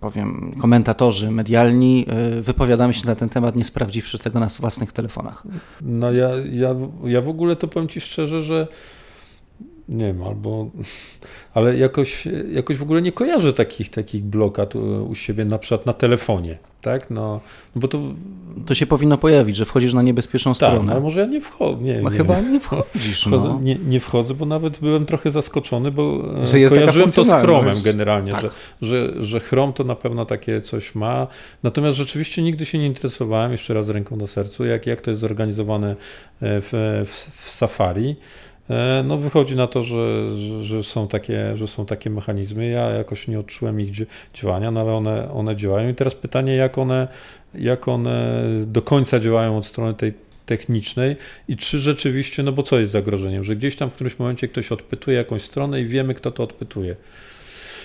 [0.01, 2.07] powiem, komentatorzy medialni,
[2.39, 5.43] y, wypowiadamy się na ten temat, nie sprawdziwszy tego na własnych telefonach.
[5.81, 8.67] No ja, ja, ja w ogóle to powiem Ci szczerze, że
[9.91, 10.71] nie wiem, albo,
[11.55, 14.75] ale jakoś, jakoś w ogóle nie kojarzę takich, takich blokad
[15.09, 17.41] u siebie, na przykład na telefonie, tak, no,
[17.75, 18.01] no bo to...
[18.67, 20.93] To się powinno pojawić, że wchodzisz na niebezpieczną tak, stronę.
[20.93, 23.61] ale może ja nie wchodzę, nie, no nie, chyba nie wchodzisz, wchodzę, no.
[23.63, 27.31] nie, nie wchodzę, bo nawet byłem trochę zaskoczony, bo e, że jest kojarzyłem to z
[27.31, 28.41] Chromem generalnie, tak.
[28.41, 28.51] że,
[28.83, 31.27] że, że Chrome to na pewno takie coś ma,
[31.63, 35.21] natomiast rzeczywiście nigdy się nie interesowałem, jeszcze raz ręką do sercu, jak, jak to jest
[35.21, 35.95] zorganizowane e,
[36.41, 36.71] w,
[37.07, 38.17] w, w Safari,
[39.05, 42.69] no wychodzi na to, że, że, że, są takie, że są takie mechanizmy.
[42.69, 43.91] Ja jakoś nie odczułem ich
[44.35, 45.89] działania, no ale one, one działają.
[45.89, 47.09] I teraz pytanie, jak one,
[47.55, 50.13] jak one do końca działają od strony tej
[50.47, 51.17] technicznej
[51.49, 54.73] i czy rzeczywiście, no bo co jest zagrożeniem, że gdzieś tam w którymś momencie ktoś
[54.73, 56.97] odpytuje jakąś stronę i wiemy, kto to odpytuje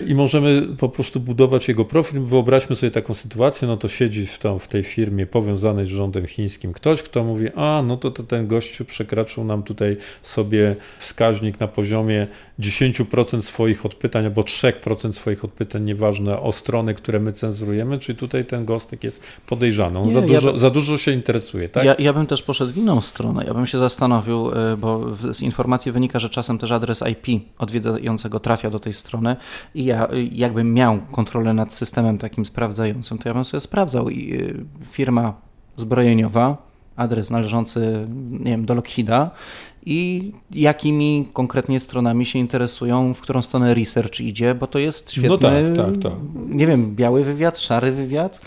[0.06, 2.20] i możemy po prostu budować jego profil.
[2.20, 6.26] Wyobraźmy sobie taką sytuację, no to siedzi w, tam, w tej firmie powiązanej z rządem
[6.26, 11.60] chińskim ktoś, kto mówi, a no to, to ten gościu przekraczył nam tutaj sobie wskaźnik
[11.60, 12.26] na poziomie
[12.60, 18.44] 10% swoich odpytań albo 3% swoich odpytań, nieważne o strony, które my cenzurujemy, czyli tutaj
[18.44, 21.68] ten gostek jest podejrzany, on Nie, za, dużo, ja za dużo się interesuje.
[21.68, 21.84] Tak?
[21.84, 25.42] Ja, ja bym też poszedł w inną stronę, ja bym się zastanowił, e, bo z
[25.42, 29.36] informacji wynika, że czasem też adres IP odwiedzającego trafia do tej strony
[29.74, 34.34] i ja jakbym miał kontrolę nad systemem takim sprawdzającym, to ja bym sobie sprawdzał i
[34.34, 35.34] y, firma
[35.76, 39.30] zbrojeniowa, adres należący, nie wiem, do Lockheeda
[39.86, 45.28] i jakimi konkretnie stronami się interesują, w którą stronę research idzie, bo to jest świetny,
[45.28, 46.12] no tak, tak, tak.
[46.48, 48.40] nie wiem, biały wywiad, szary wywiad.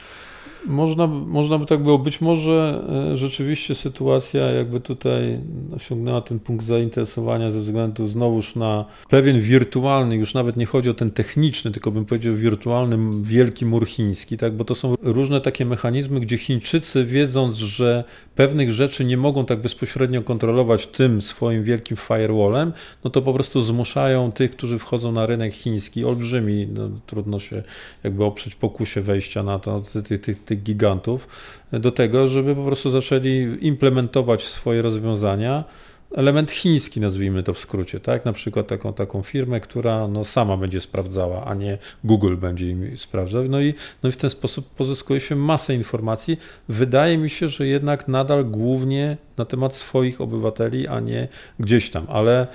[0.65, 1.99] Można, można by tak było.
[1.99, 5.39] Być może e, rzeczywiście sytuacja jakby tutaj
[5.75, 10.93] osiągnęła ten punkt zainteresowania ze względu znowuż na pewien wirtualny, już nawet nie chodzi o
[10.93, 14.53] ten techniczny, tylko bym powiedział wirtualny wielki mur chiński, tak?
[14.53, 18.03] bo to są różne takie mechanizmy, gdzie Chińczycy wiedząc, że
[18.35, 23.61] pewnych rzeczy nie mogą tak bezpośrednio kontrolować tym swoim wielkim firewallem, no to po prostu
[23.61, 27.63] zmuszają tych, którzy wchodzą na rynek chiński, olbrzymi, no, trudno się
[28.03, 31.27] jakby oprzeć pokusie wejścia na to, tych, tych, tych gigantów,
[31.71, 35.63] do tego, żeby po prostu zaczęli implementować swoje rozwiązania
[36.15, 38.25] element chiński, nazwijmy to w skrócie, tak?
[38.25, 42.97] Na przykład taką, taką firmę, która no, sama będzie sprawdzała, a nie Google będzie im
[42.97, 43.43] sprawdzał.
[43.49, 46.37] No i, no i w ten sposób pozyskuje się masę informacji.
[46.69, 51.27] Wydaje mi się, że jednak nadal głównie na temat swoich obywateli, a nie
[51.59, 52.47] gdzieś tam, ale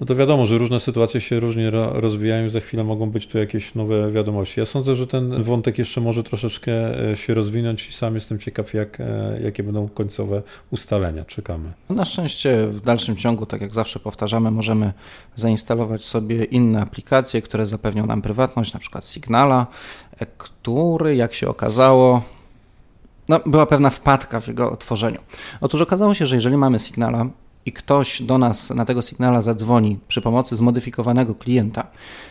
[0.00, 3.74] no to wiadomo, że różne sytuacje się różnie rozwijają za chwilę mogą być tu jakieś
[3.74, 4.60] nowe wiadomości.
[4.60, 6.72] Ja sądzę, że ten wątek jeszcze może troszeczkę
[7.10, 11.24] e, się rozwinąć i sam jestem ciekaw, jak, e, jakie będą końcowe ustalenia.
[11.24, 11.72] Czekamy.
[11.90, 14.92] Na szczęście w dalszym ciągu, tak jak zawsze powtarzamy, możemy
[15.36, 19.66] zainstalować sobie inne aplikacje, które zapewnią nam prywatność, na przykład Signala,
[20.18, 22.22] e, który, jak się okazało,
[23.28, 25.20] no, była pewna wpadka w jego tworzeniu.
[25.60, 27.26] Otóż okazało się, że jeżeli mamy Signala,
[27.66, 31.86] i ktoś do nas na tego sygnała zadzwoni przy pomocy zmodyfikowanego klienta,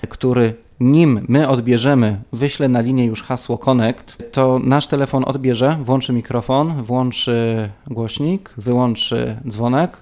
[0.09, 6.13] który nim my odbierzemy, wyślę na linię już hasło connect, to nasz telefon odbierze, włączy
[6.13, 9.97] mikrofon, włączy głośnik, wyłączy dzwonek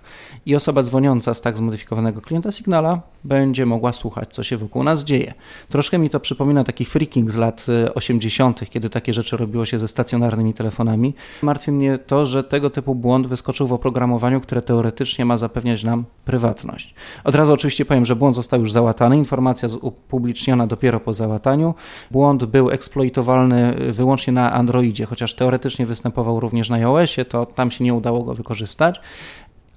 [0.48, 5.04] i osoba dzwoniąca z tak zmodyfikowanego klienta Signala będzie mogła słuchać, co się wokół nas
[5.04, 5.34] dzieje.
[5.70, 9.80] Troszkę mi to przypomina taki freaking z lat 80., y, kiedy takie rzeczy robiło się
[9.80, 11.14] ze stacjonarnymi telefonami.
[11.42, 16.06] Martwi mnie to, że tego typu błąd wyskoczył w oprogramowaniu, które teoretycznie ma zapewniać nam
[16.26, 16.96] prywatność.
[17.24, 21.76] Od razu oczywiście powiem, że błąd został już załatany, informacja upubliczniona dopiero po załataniu.
[22.12, 27.84] Błąd był eksploitowalny wyłącznie na Androidzie, chociaż teoretycznie występował również na iOSie, to tam się
[27.84, 29.00] nie udało go wykorzystać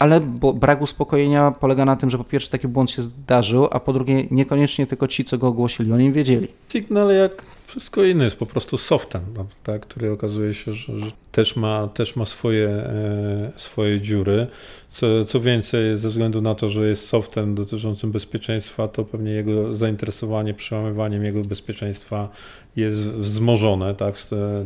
[0.01, 0.21] ale
[0.55, 4.27] brak uspokojenia polega na tym, że po pierwsze taki błąd się zdarzył, a po drugie
[4.31, 6.49] niekoniecznie tylko ci, co go ogłosili, o nim wiedzieli.
[6.73, 11.11] Signal jak wszystko inne jest po prostu softem, no, tak, który okazuje się, że, że,
[11.33, 14.47] też, ma, też ma swoje, e, swoje dziury.
[14.91, 19.75] Co, co więcej, ze względu na to, że jest softem dotyczącym bezpieczeństwa, to pewnie jego
[19.75, 22.29] zainteresowanie przełamywaniem jego bezpieczeństwa
[22.77, 24.15] jest wzmożone, tak?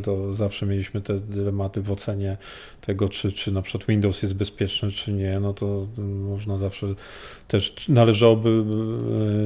[0.03, 2.37] To zawsze mieliśmy te dylematy w ocenie
[2.81, 6.87] tego, czy, czy na przykład Windows jest bezpieczny, czy nie, no to można zawsze
[7.47, 8.63] też należałoby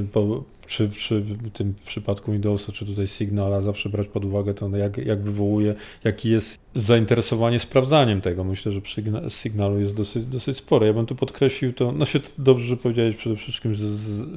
[0.03, 4.69] e, po, przy, przy tym przypadku Windowsa, czy tutaj Signala zawsze brać pod uwagę to,
[4.69, 8.43] jak, jak wywołuje, jaki jest zainteresowanie sprawdzaniem tego.
[8.43, 10.87] Myślę, że przy Signalu jest dosyć, dosyć spore.
[10.87, 13.85] Ja bym tu podkreślił to, no się dobrze, że powiedziałeś przede wszystkim, że,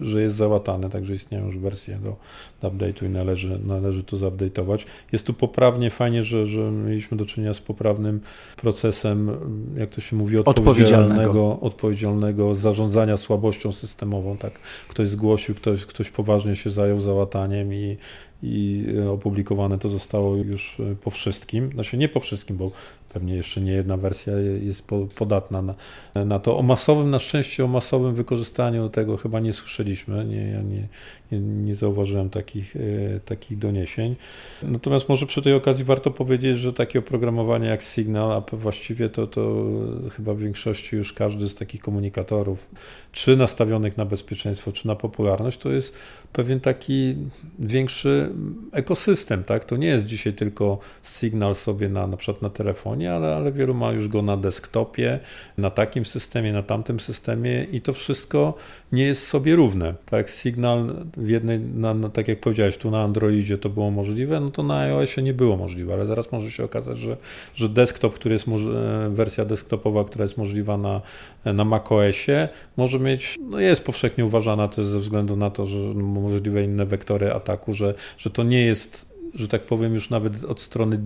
[0.03, 2.17] że jest załatane, także istnieją już wersje do,
[2.63, 4.87] do update'u i należy, należy to zupdate'ować.
[5.13, 8.21] Jest tu poprawnie, fajnie, że, że mieliśmy do czynienia z poprawnym
[8.57, 9.31] procesem,
[9.77, 14.59] jak to się mówi, odpowiedzialnego, odpowiedzialnego zarządzania słabością systemową, tak?
[14.89, 17.97] Ktoś zgłosił, ktoś, ktoś poważnie się zajął załataniem i,
[18.43, 21.71] i opublikowane to zostało już po wszystkim.
[21.73, 22.71] Znaczy nie po wszystkim, bo
[23.13, 25.75] pewnie jeszcze nie jedna wersja jest podatna na,
[26.25, 26.59] na to.
[26.59, 30.25] O masowym, na szczęście o masowym wykorzystaniu tego chyba nie słyszeliśmy.
[30.25, 30.89] Nie, ja nie,
[31.33, 34.17] nie, nie zauważyłem takich, e, takich doniesień.
[34.63, 39.27] Natomiast może przy tej okazji warto powiedzieć, że takie oprogramowanie jak Signal, a właściwie to,
[39.27, 39.65] to
[40.17, 42.71] chyba w większości już każdy z takich komunikatorów,
[43.13, 45.95] czy nastawionych na bezpieczeństwo, czy na popularność, to jest
[46.33, 47.17] pewien taki
[47.59, 48.31] większy
[48.73, 49.65] ekosystem, tak?
[49.65, 53.75] To nie jest dzisiaj tylko Signal sobie na, na przykład na telefonie, ale, ale wielu
[53.75, 55.21] ma już go na desktopie,
[55.59, 58.55] na takim systemie, na tamtym systemie i to wszystko
[58.93, 60.29] nie jest sobie równe, tak?
[60.29, 60.87] Signal
[61.17, 64.63] w jednej, na, na, tak jak powiedziałeś, tu na Androidzie to było możliwe, no to
[64.63, 67.17] na iOSie nie było możliwe, ale zaraz może się okazać, że,
[67.55, 71.01] że desktop, który jest e, wersja desktopowa, która jest możliwa na,
[71.45, 76.65] na macOSie, może mieć, no jest powszechnie uważana też ze względu na to, że możliwe
[76.65, 81.01] inne wektory ataku, że, że to nie jest, że tak powiem, już nawet od strony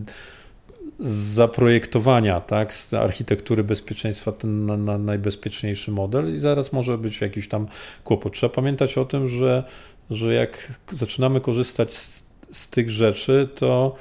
[1.00, 7.48] zaprojektowania, tak, z architektury bezpieczeństwa ten na, na najbezpieczniejszy model i zaraz może być jakiś
[7.48, 7.66] tam
[8.04, 8.32] kłopot.
[8.32, 9.64] Trzeba pamiętać o tym, że,
[10.10, 13.94] że jak zaczynamy korzystać z, z tych rzeczy, to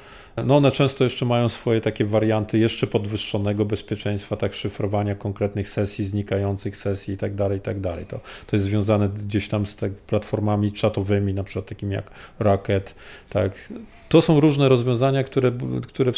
[0.44, 6.04] no one często jeszcze mają swoje takie warianty jeszcze podwyższonego bezpieczeństwa, tak szyfrowania konkretnych sesji,
[6.04, 8.06] znikających sesji i tak dalej, i tak dalej.
[8.06, 12.94] To, to jest związane gdzieś tam z tak platformami czatowymi, na przykład takimi jak Rocket,
[13.30, 13.68] tak.
[14.08, 15.52] To są różne rozwiązania, które,
[15.88, 16.12] które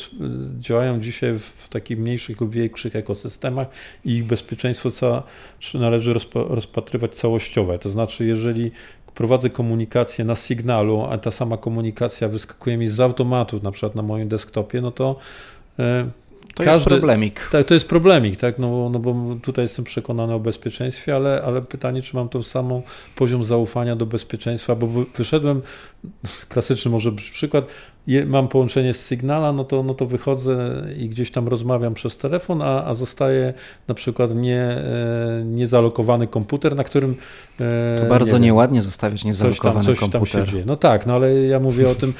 [0.58, 3.68] działają dzisiaj w takich mniejszych lub większych ekosystemach
[4.04, 5.22] i ich bezpieczeństwo co,
[5.74, 7.78] należy rozpatrywać całościowe.
[7.78, 8.70] To znaczy, jeżeli
[9.14, 14.02] prowadzę komunikację na sygnalu, a ta sama komunikacja wyskakuje mi z automatu, na przykład na
[14.02, 15.16] moim desktopie, no to
[15.78, 16.10] e,
[16.58, 17.48] to Każdy, jest problemik.
[17.52, 18.58] Tak, to jest problemik, tak?
[18.58, 22.82] No, no bo tutaj jestem przekonany o bezpieczeństwie, ale, ale pytanie, czy mam tą samą
[23.16, 25.62] poziom zaufania do bezpieczeństwa, bo wyszedłem,
[26.48, 27.66] klasyczny może przykład,
[28.26, 32.62] mam połączenie z Signala, no to, no to wychodzę i gdzieś tam rozmawiam przez telefon,
[32.62, 33.54] a, a zostaje
[33.88, 37.16] na przykład nie, e, niezalokowany komputer, na którym...
[37.60, 40.40] E, to bardzo nie nieładnie zostawiać niezalokowany coś tam, coś komputer.
[40.40, 40.64] Tam się dzieje.
[40.66, 42.12] No tak, no ale ja mówię o tym,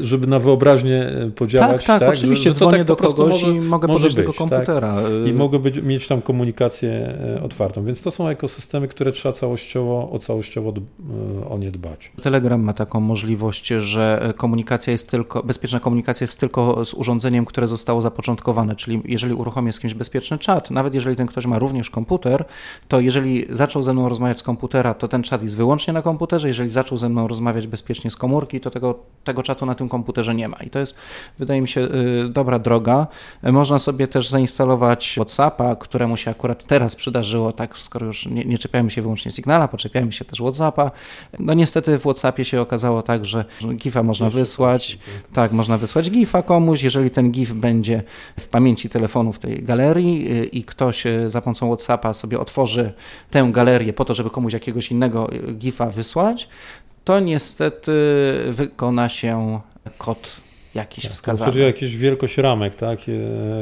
[0.00, 1.86] żeby na wyobraźnię e, podziałać.
[1.86, 4.16] Tak, tak, tak oczywiście, że, że dzwonię tak do kogoś może, i mogę może być,
[4.16, 4.38] tego tak?
[4.38, 4.94] komputera.
[4.94, 5.28] Tak?
[5.28, 10.18] I mogę być, mieć tam komunikację otwartą, więc to są ekosystemy, które trzeba całościowo, o
[10.18, 10.72] całościowo
[11.50, 12.12] o nie dbać.
[12.22, 17.44] Telegram ma taką możliwość, że komunikacja jest tylko tylko, bezpieczna komunikacja jest tylko z urządzeniem,
[17.44, 21.58] które zostało zapoczątkowane, czyli jeżeli uruchomię z kimś bezpieczny czat, nawet jeżeli ten ktoś ma
[21.58, 22.44] również komputer,
[22.88, 26.48] to jeżeli zaczął ze mną rozmawiać z komputera, to ten czat jest wyłącznie na komputerze,
[26.48, 30.34] jeżeli zaczął ze mną rozmawiać bezpiecznie z komórki, to tego, tego czatu na tym komputerze
[30.34, 30.56] nie ma.
[30.56, 30.94] I to jest,
[31.38, 33.06] wydaje mi się, y, dobra droga.
[33.42, 38.58] Można sobie też zainstalować WhatsAppa, któremu się akurat teraz przydarzyło, tak, skoro już nie, nie
[38.58, 40.90] czepiamy się wyłącznie Signala, poczepiamy się też WhatsAppa.
[41.38, 44.98] No niestety w WhatsAppie się okazało tak, że GIFa można wysłać,
[45.32, 46.82] tak, można wysłać GIFa komuś.
[46.82, 48.02] Jeżeli ten GIF będzie
[48.40, 52.92] w pamięci telefonu w tej galerii y, i ktoś y, za pomocą WhatsAppa sobie otworzy
[53.30, 56.48] tę galerię po to, żeby komuś jakiegoś innego y, GIFa wysłać,
[57.04, 57.92] to niestety
[58.50, 59.60] wykona się
[59.98, 60.40] kod
[60.74, 61.50] jakiś tak, wskazany.
[61.50, 62.98] Chodzi o jakieś wielkość ramek, tak,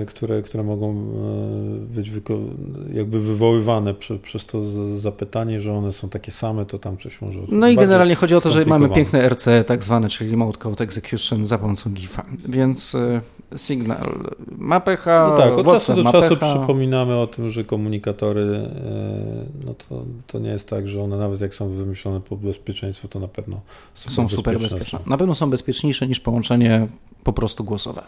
[0.06, 2.10] które, które mogą e, być
[2.92, 4.66] jakby wywoływane przy, przez to
[4.98, 8.40] zapytanie, że one są takie same, to tam coś może No i generalnie chodzi o
[8.40, 12.94] to, że mamy piękne RC tak zwane, czyli Remote Code Execution za pomocą GIFa, więc
[12.94, 13.20] e,
[13.56, 14.18] Signal
[14.58, 16.56] ma pecha, No tak, od czasu do czasu pecha.
[16.56, 18.70] przypominamy o tym, że komunikatory, e,
[19.66, 23.20] no to, to nie jest tak, że one nawet jak są wymyślone pod bezpieczeństwo, to
[23.20, 23.60] na pewno
[23.94, 24.98] są, są super bezpieczne.
[25.06, 26.88] Na pewno są bezpieczniejsze niż połączenie
[27.24, 28.02] po prostu głosowe.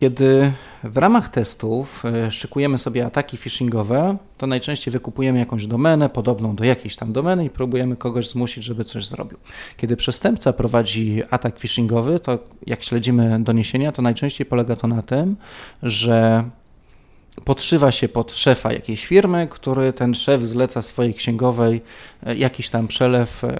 [0.00, 0.52] Kiedy
[0.84, 6.64] w ramach testów e, szykujemy sobie ataki phishingowe, to najczęściej wykupujemy jakąś domenę podobną do
[6.64, 9.38] jakiejś tam domeny i próbujemy kogoś zmusić, żeby coś zrobił.
[9.76, 15.36] Kiedy przestępca prowadzi atak phishingowy, to jak śledzimy doniesienia, to najczęściej polega to na tym,
[15.82, 16.44] że
[17.44, 21.80] podszywa się pod szefa jakiejś firmy, który ten szef zleca swojej księgowej
[22.26, 23.58] e, jakiś tam przelew e,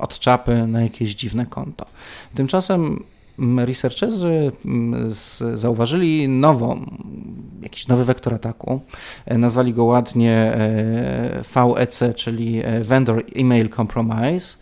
[0.00, 1.86] od czapy na jakieś dziwne konto.
[2.34, 3.04] Tymczasem
[3.56, 4.52] researcherzy
[5.54, 6.86] zauważyli nową,
[7.62, 8.80] jakiś nowy wektor ataku.
[9.26, 10.58] E, nazwali go ładnie
[11.54, 14.56] VEC, czyli Vendor Email Compromise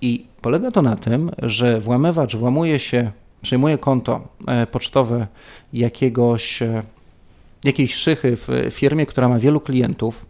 [0.00, 3.10] i polega to na tym, że włamywacz włamuje się,
[3.42, 4.28] przejmuje konto
[4.70, 5.26] pocztowe
[5.72, 6.62] jakiegoś
[7.64, 10.26] jakiejś szychy w firmie, która ma wielu klientów,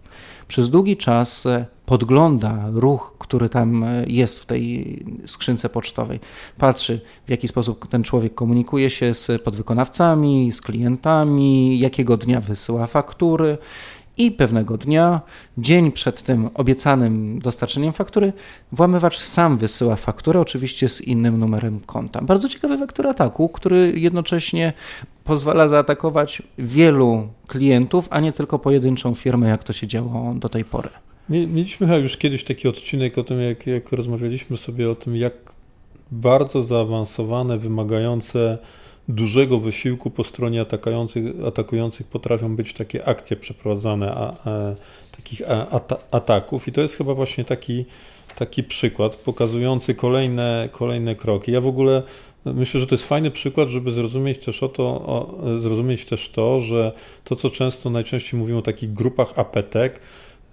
[0.51, 6.21] przez długi czas e, podgląda ruch, który tam e, jest w tej skrzynce pocztowej.
[6.59, 12.87] Patrzy, w jaki sposób ten człowiek komunikuje się z podwykonawcami, z klientami, jakiego dnia wysyła
[12.87, 13.59] faktury
[14.16, 15.21] I pewnego dnia,
[15.59, 18.33] dzień przed tym obiecanym dostarczeniem faktury,
[18.73, 22.21] włamywacz sam wysyła fakturę, oczywiście z innym numerem konta.
[22.23, 24.73] Bardzo ciekawy wektor ataku, który jednocześnie
[25.31, 30.64] pozwala zaatakować wielu klientów, a nie tylko pojedynczą firmę, jak to się działo do tej
[30.64, 30.88] pory.
[31.29, 35.33] Mieliśmy chyba już kiedyś taki odcinek o tym, jak, jak rozmawialiśmy sobie o tym, jak
[36.11, 38.59] bardzo zaawansowane, wymagające
[39.09, 44.75] dużego wysiłku po stronie atakujących, atakujących potrafią być takie akcje przeprowadzane a, a,
[45.16, 45.43] takich
[46.11, 47.85] ataków i to jest chyba właśnie taki,
[48.37, 51.53] taki przykład pokazujący kolejne, kolejne kroki.
[51.53, 52.03] Ja w ogóle
[52.44, 56.61] myślę, że to jest fajny przykład, żeby zrozumieć też o to, o, zrozumieć też to,
[56.61, 56.92] że
[57.24, 60.00] to, co często najczęściej mówimy o takich grupach apetek,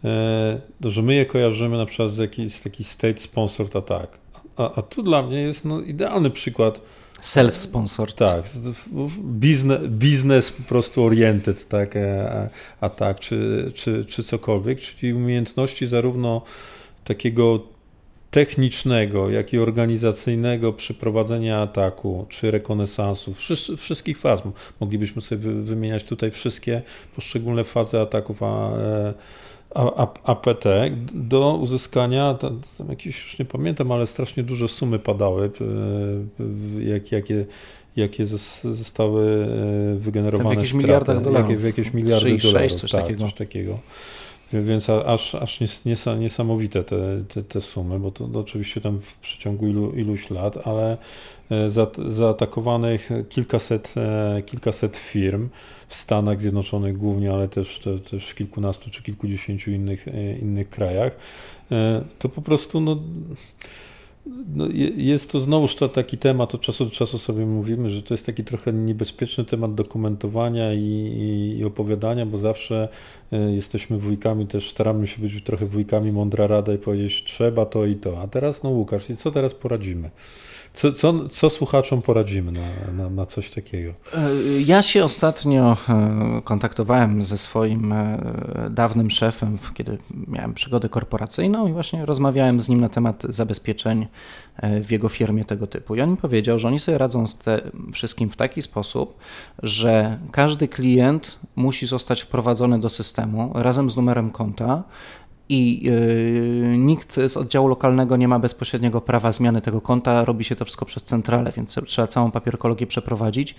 [0.03, 4.17] e, że my je kojarzymy na przykład z, jakiś, taki state sponsored attack.
[4.57, 6.81] A, a tu dla mnie jest no, idealny przykład
[7.21, 8.13] Self-sponsored.
[8.13, 8.43] Tak,
[9.19, 12.49] biznes, biznes po prostu oriented, tak, e,
[12.81, 16.41] a tak, czy, czy, czy cokolwiek, czyli umiejętności zarówno
[17.03, 17.59] takiego
[18.37, 23.33] technicznego, jak i organizacyjnego przeprowadzenia ataku, czy rekonesansu,
[23.77, 24.41] wszystkich faz.
[24.79, 26.81] Moglibyśmy sobie wymieniać tutaj wszystkie
[27.15, 29.13] poszczególne fazy ataków, a, e,
[30.23, 30.65] APT
[31.13, 35.51] do uzyskania, tam jakieś już nie pamiętam, ale strasznie duże sumy padały,
[36.79, 37.45] jak, jakie,
[37.95, 38.25] jakie
[38.63, 39.47] zostały
[39.95, 41.49] e, wygenerowane w jakichś miliardach dolarów.
[41.49, 42.71] Jakie, w jakieś miliardy 3, dolarów.
[42.71, 43.23] 6, coś tak, takiego.
[43.23, 43.79] Coś takiego.
[44.53, 45.59] Więc aż, aż
[46.19, 50.67] niesamowite te, te, te sumy, bo to, to oczywiście tam w przeciągu ilu, iluś lat,
[50.67, 50.97] ale
[51.51, 55.49] e, za, zaatakowanych kilkaset, e, kilkaset firm
[55.87, 60.69] w Stanach Zjednoczonych głównie, ale też, te, też w kilkunastu czy kilkudziesięciu innych, e, innych
[60.69, 61.17] krajach,
[62.19, 62.97] to po prostu no,
[64.55, 68.13] no, jest to znowuż to taki temat, od czasu do czasu sobie mówimy, że to
[68.13, 72.87] jest taki trochę niebezpieczny temat dokumentowania i, i, i opowiadania, bo zawsze
[73.33, 77.85] y, jesteśmy wujkami, też staramy się być trochę wujkami mądra rada i powiedzieć trzeba to
[77.85, 78.21] i to.
[78.21, 80.11] A teraz, no Łukasz, i co teraz poradzimy?
[80.77, 83.91] Co, co, co słuchaczom poradzimy na, na, na, coś takiego?
[83.91, 84.29] E,
[84.65, 88.19] ja się ostatnio e, kontaktowałem ze swoim e,
[88.69, 94.07] dawnym szefem, kiedy miałem przygodę korporacyjną i właśnie rozmawiałem z nim na temat zabezpieczeń
[94.83, 95.95] w jego firmie tego typu.
[95.95, 99.17] I on mi powiedział, że oni sobie radzą z tym wszystkim w taki sposób,
[99.63, 104.83] że każdy klient musi zostać wprowadzony do systemu razem z numerem konta
[105.49, 110.55] i yy, nikt z oddziału lokalnego nie ma bezpośredniego prawa zmiany tego konta, robi się
[110.55, 113.55] to wszystko przez centralę, więc trzeba całą papierkologię przeprowadzić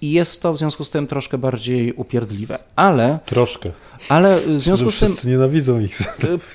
[0.00, 3.18] i jest to w związku z tym troszkę bardziej upierdliwe, ale...
[3.26, 3.70] Troszkę.
[4.08, 5.08] Ale w związku z tym...
[5.08, 6.00] Wszyscy nienawidzą ich.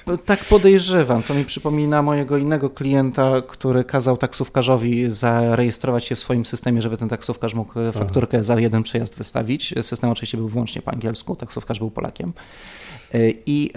[0.08, 6.20] Yy, tak podejrzewam, to mi przypomina mojego innego klienta, który kazał taksówkarzowi zarejestrować się w
[6.20, 8.44] swoim systemie, żeby ten taksówkarz mógł fakturkę Aha.
[8.44, 9.74] za jeden przejazd wystawić.
[9.82, 12.34] System oczywiście był wyłącznie po angielsku, taksówkarz był Polakiem.
[13.14, 13.72] Yy, I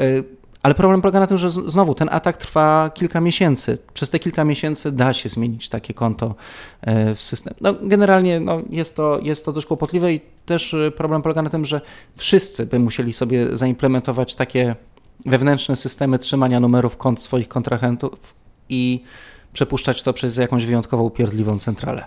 [0.66, 3.79] ale problem polega na tym, że znowu ten atak trwa kilka miesięcy.
[3.94, 6.35] Przez te kilka miesięcy da się zmienić takie konto
[6.81, 7.57] e, w systemie.
[7.61, 11.50] No, generalnie no, jest, to, jest to dość kłopotliwe i też e, problem polega na
[11.50, 11.81] tym, że
[12.16, 14.76] wszyscy by musieli sobie zaimplementować takie
[15.26, 18.35] wewnętrzne systemy trzymania numerów kont swoich kontrahentów
[18.68, 19.05] i
[19.57, 22.05] przepuszczać to przez jakąś wyjątkowo upierdliwą centralę.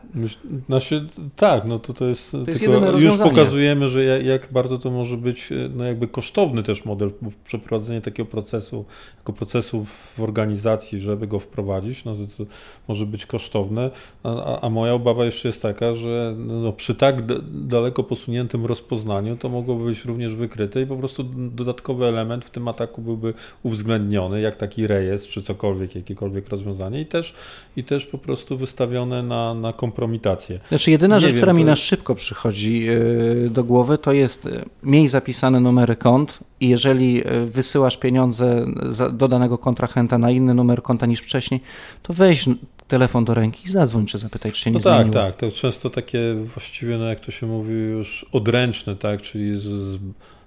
[0.67, 2.61] Znaczy, tak, no to, to jest, to jest
[2.97, 7.11] już pokazujemy, że jak bardzo to może być no jakby kosztowny też model,
[7.45, 8.85] przeprowadzenie takiego procesu,
[9.17, 12.51] jako procesu w organizacji, żeby go wprowadzić, no to, to
[12.87, 13.89] może być kosztowne,
[14.23, 19.49] a, a, moja obawa jeszcze jest taka, że no, przy tak daleko posuniętym rozpoznaniu to
[19.49, 23.33] mogłoby być również wykryte i po prostu dodatkowy element w tym ataku byłby
[23.63, 27.01] uwzględniony, jak taki rejestr, czy cokolwiek, jakiekolwiek rozwiązanie.
[27.01, 27.33] I też
[27.77, 30.59] i też po prostu wystawione na, na kompromitację.
[30.69, 34.45] Znaczy jedyna Nie rzecz, wiem, która mi na szybko przychodzi e, do głowy, to jest
[34.45, 38.65] e, miej zapisane numery kont i jeżeli e, wysyłasz pieniądze
[39.13, 41.61] do danego kontrahenta na inny numer konta niż wcześniej,
[42.03, 42.45] to weź
[42.87, 45.23] telefon do ręki i zadzwoń, czy zapytaj, czy się nie no tak, zmieniło.
[45.23, 49.61] tak, to często takie właściwie, no jak to się mówi, już odręczne, tak, czyli z,
[49.63, 49.99] z,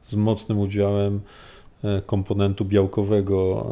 [0.05, 1.21] z mocnym udziałem
[2.07, 3.67] komponentu białkowego,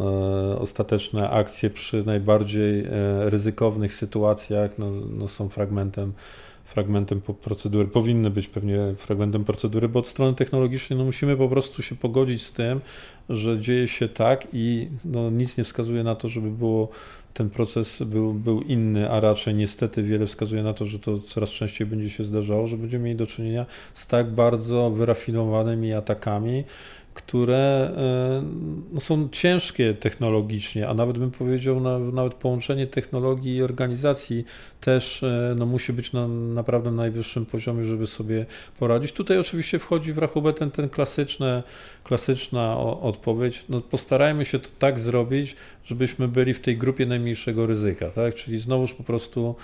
[0.54, 2.86] e, ostateczne akcje przy najbardziej e,
[3.30, 6.12] ryzykownych sytuacjach no, no są fragmentem,
[6.64, 11.82] fragmentem procedury, powinny być pewnie fragmentem procedury, bo od strony technologicznej no musimy po prostu
[11.82, 12.80] się pogodzić z tym,
[13.28, 16.88] że dzieje się tak i no, nic nie wskazuje na to, żeby było
[17.34, 21.50] ten proces był, był inny, a raczej niestety wiele wskazuje na to, że to coraz
[21.50, 26.64] częściej będzie się zdarzało, że będziemy mieli do czynienia z tak bardzo wyrafinowanymi atakami,
[27.14, 28.42] które e,
[28.92, 31.80] no, są ciężkie technologicznie, a nawet bym powiedział,
[32.12, 34.44] nawet połączenie technologii i organizacji
[34.80, 38.46] też e, no, musi być na naprawdę najwyższym poziomie, żeby sobie
[38.78, 39.12] poradzić.
[39.12, 41.62] Tutaj oczywiście wchodzi w rachubę ten, ten klasyczne,
[42.04, 43.64] klasyczna odpowiedź.
[43.68, 48.34] No, postarajmy się to tak zrobić, żebyśmy byli w tej grupie najmniejszego ryzyka, tak?
[48.34, 49.54] Czyli znowuż po prostu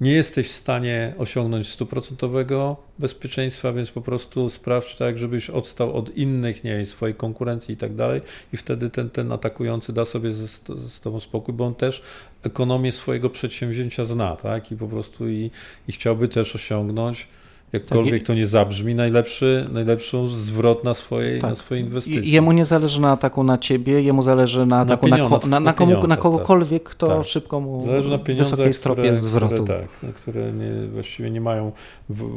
[0.00, 6.16] nie jesteś w stanie osiągnąć stuprocentowego bezpieczeństwa, więc po prostu sprawdź tak, żebyś odstał od
[6.16, 8.20] innych, nie swojej konkurencji i tak dalej.
[8.52, 12.02] I wtedy ten, ten atakujący da sobie z, z tobą spokój, bo on też
[12.42, 15.50] ekonomię swojego przedsięwzięcia zna, tak, i po prostu i,
[15.88, 17.28] i chciałby też osiągnąć
[17.76, 21.50] jakkolwiek tak, to nie zabrzmi, najlepszy, najlepszą zwrot na, swojej, tak.
[21.50, 22.30] na swojej inwestycji.
[22.30, 25.72] Jemu nie zależy na ataku na ciebie, jemu zależy na ataku na, na, na, na,
[25.72, 27.24] komu, na kogokolwiek, kto tak.
[27.24, 29.62] szybko mu zależy na wysokiej stropie które, zwrotu.
[29.64, 31.72] Które, tak, które nie, właściwie nie mają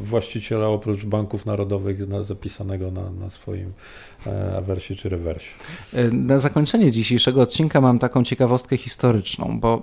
[0.02, 3.74] właściciela oprócz banków narodowych zapisanego na, na swoim
[4.28, 5.56] E, awersie czy rewersie.
[5.94, 9.82] E, na zakończenie dzisiejszego odcinka mam taką ciekawostkę historyczną, bo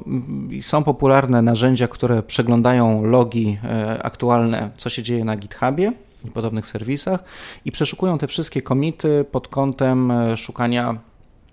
[0.62, 5.92] są popularne narzędzia, które przeglądają logi e, aktualne, co się dzieje na GitHubie
[6.24, 7.24] i podobnych serwisach
[7.64, 10.98] i przeszukują te wszystkie komity pod kątem szukania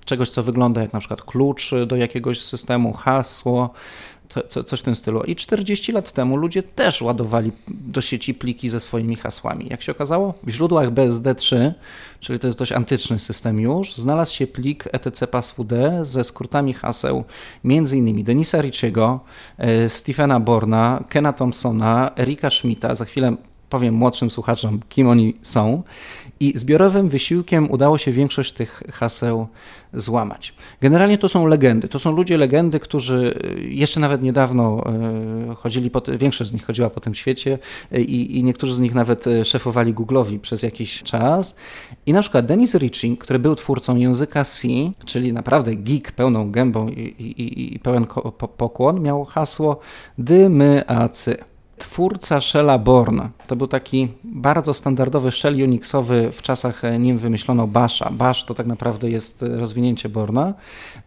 [0.06, 3.70] czegoś, co wygląda jak na przykład klucz do jakiegoś systemu, hasło,
[4.48, 5.24] co, coś w tym stylu.
[5.24, 9.68] I 40 lat temu ludzie też ładowali do sieci pliki ze swoimi hasłami.
[9.70, 11.72] Jak się okazało, w źródłach BSD3,
[12.20, 15.74] czyli to jest dość antyczny system już, znalazł się plik etc passwd
[16.04, 17.24] ze skrótami haseł
[17.66, 18.24] m.in.
[18.24, 19.20] Denisa Richiego,
[19.58, 23.36] e, Stephena Borna, Kena Thompsona, Erika Schmidta, za chwilę
[23.74, 25.84] powiem młodszym słuchaczom, kim oni są.
[26.40, 29.48] I zbiorowym wysiłkiem udało się większość tych haseł
[29.94, 30.54] złamać.
[30.82, 31.88] Generalnie to są legendy.
[31.88, 34.84] To są ludzie legendy, którzy y, jeszcze nawet niedawno
[35.52, 37.60] y, chodzili, po, większość z nich chodziła po tym świecie
[37.94, 41.56] y, i, i niektórzy z nich nawet szefowali Google'owi przez jakiś czas.
[42.06, 44.68] I na przykład Dennis Ritchie, który był twórcą języka C,
[45.06, 48.06] czyli naprawdę geek pełną gębą i, i, i pełen
[48.58, 49.80] pokłon, miał hasło
[50.18, 51.38] dymy acy
[51.84, 53.22] twórca Shella Born.
[53.48, 58.10] To był taki bardzo standardowy shell Unixowy w czasach, nim wymyślono Basha.
[58.12, 60.54] Bash to tak naprawdę jest rozwinięcie Borna.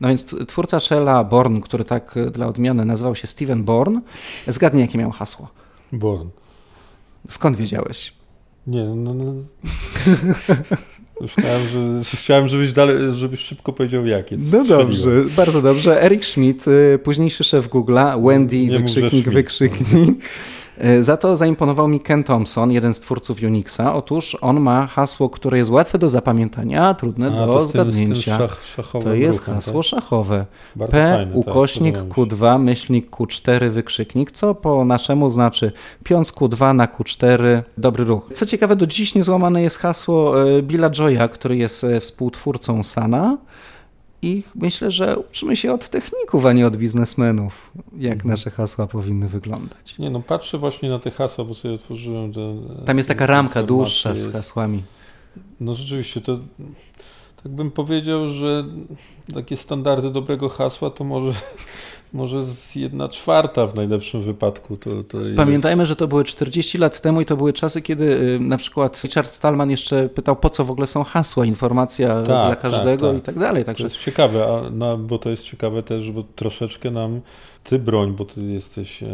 [0.00, 4.00] No więc twórca Shella Born, który tak dla odmiany nazywał się Steven Born,
[4.46, 5.48] zgadnij jakie miał hasło.
[5.92, 6.28] Born.
[7.28, 8.12] Skąd wiedziałeś?
[8.66, 9.14] Nie, no...
[9.14, 9.32] no.
[11.26, 14.36] Chciałem, że, chciałem żebyś, dalej, żebyś szybko powiedział jakie.
[14.52, 16.02] No dobrze, bardzo dobrze.
[16.02, 16.64] Eric Schmidt,
[17.02, 20.18] późniejszy szef Google'a, Wendy, Nie wykrzyknik, wykrzyknik.
[20.78, 23.94] E, za to zaimponował mi Ken Thompson, jeden z twórców Unixa.
[23.94, 28.38] Otóż on ma hasło, które jest łatwe do zapamiętania, trudne a, do zgadnięcia.
[28.38, 29.90] Szach, to jest ruchem, hasło tak?
[29.90, 30.46] szachowe.
[30.76, 35.72] Bardzo P fajne, tak, ukośnik tak, Q2 myślnik Q4 wykrzyknik, co po naszemu znaczy
[36.04, 38.30] piąc Q2 na Q4 dobry ruch.
[38.32, 43.36] Co ciekawe, do dziś niezłamane jest hasło e, Billa Joya, który jest e, współtwórcą Sana
[44.26, 48.30] i myślę, że uczymy się od techników, a nie od biznesmenów, jak mhm.
[48.30, 49.98] nasze hasła powinny wyglądać.
[49.98, 52.32] Nie no, patrzę właśnie na te hasła, bo sobie otworzyłem
[52.86, 54.82] Tam jest taka ramka dłuższa z hasłami.
[55.60, 56.38] No rzeczywiście, to
[57.42, 58.64] tak bym powiedział, że
[59.34, 61.32] takie standardy dobrego hasła to może
[62.16, 64.76] może z jedna czwarta w najlepszym wypadku.
[64.76, 65.88] To, to Pamiętajmy, jest...
[65.88, 69.30] że to były 40 lat temu i to były czasy, kiedy y, na przykład Richard
[69.30, 73.16] Stallman jeszcze pytał, po co w ogóle są hasła, informacja tak, dla tak, każdego tak,
[73.16, 73.22] tak.
[73.22, 73.64] i tak dalej.
[73.64, 73.84] Także...
[73.84, 77.20] To jest ciekawe, a, no, bo to jest ciekawe też, bo troszeczkę nam
[77.64, 79.08] ty broń, bo ty jesteś e,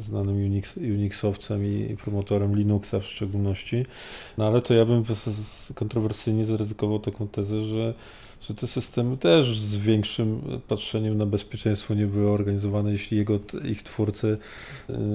[0.00, 3.86] znanym Unix, Unixowcem i promotorem Linuxa w szczególności,
[4.38, 5.04] no ale to ja bym
[5.74, 7.94] kontrowersyjnie zaryzykował taką tezę, że
[8.48, 13.82] że te systemy też z większym patrzeniem na bezpieczeństwo nie były organizowane, jeśli jego, ich
[13.82, 14.38] twórcy.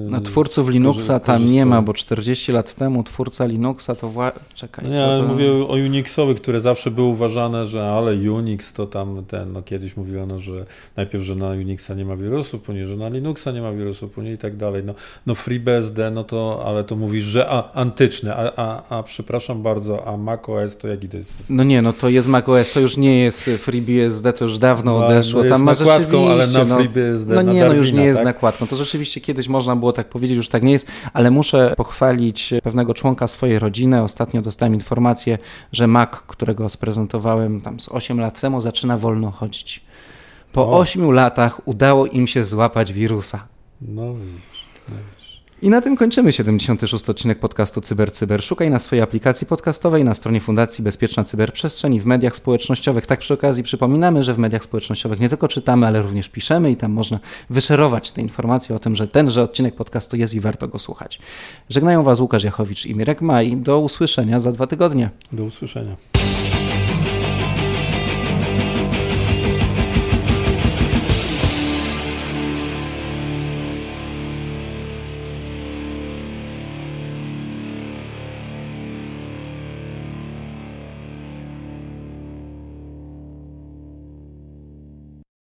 [0.10, 4.10] Na twórców Linuxa tam nie ma, bo 40 lat temu twórca Linuxa to.
[4.10, 4.32] Wła...
[4.54, 4.86] Czekaj.
[4.86, 5.28] No nie, ale to...
[5.28, 9.98] mówię o Unixowych, które zawsze były uważane, że ale Unix to tam ten, no kiedyś
[9.98, 10.66] mówiono, że
[10.96, 14.34] najpierw, że na Unixa nie ma wirusów, później, że na Linuxa nie ma wirusów, później
[14.34, 14.84] i tak dalej.
[14.86, 14.94] No,
[15.26, 20.08] no FreeBSD, no to, ale to mówisz, że a, antyczny, a, a, a przepraszam bardzo,
[20.08, 21.56] a macOS to jaki to jest system?
[21.56, 25.06] No nie, no to jest macOS, to już nie jest FreeBSD, to już dawno no,
[25.06, 25.44] odeszło.
[25.44, 28.26] Tam ma nakładką, ale na FreeBSD, No, no nie, Darwina, no już nie jest tak?
[28.26, 28.68] nakładką.
[28.68, 32.94] To rzeczywiście kiedyś można było tak powiedzieć, już tak nie jest, ale muszę pochwalić pewnego
[32.94, 34.02] członka swojej rodziny.
[34.04, 35.38] Ostatnio dostałem informację,
[35.72, 39.82] że Mac, którego sprezentowałem tam z 8 lat temu, zaczyna wolno chodzić.
[40.54, 40.80] Po o.
[40.80, 43.48] 8 latach udało im się złapać wirusa.
[43.82, 45.19] No widzisz, no widzisz.
[45.62, 48.14] I na tym kończymy 76 odcinek podcastu CyberCyber.
[48.14, 48.44] Cyber.
[48.44, 53.06] Szukaj na swojej aplikacji podcastowej, na stronie Fundacji Bezpieczna Cyberprzestrzeń i w mediach społecznościowych.
[53.06, 56.76] Tak przy okazji przypominamy, że w mediach społecznościowych nie tylko czytamy, ale również piszemy i
[56.76, 60.80] tam można wyszerować te informacje o tym, że tenże odcinek podcastu jest i warto go
[60.80, 61.20] słuchać.
[61.70, 63.58] Żegnają Was Łukasz Jachowicz i Mirek Maj.
[63.58, 65.10] Do usłyszenia za dwa tygodnie.
[65.32, 65.96] Do usłyszenia.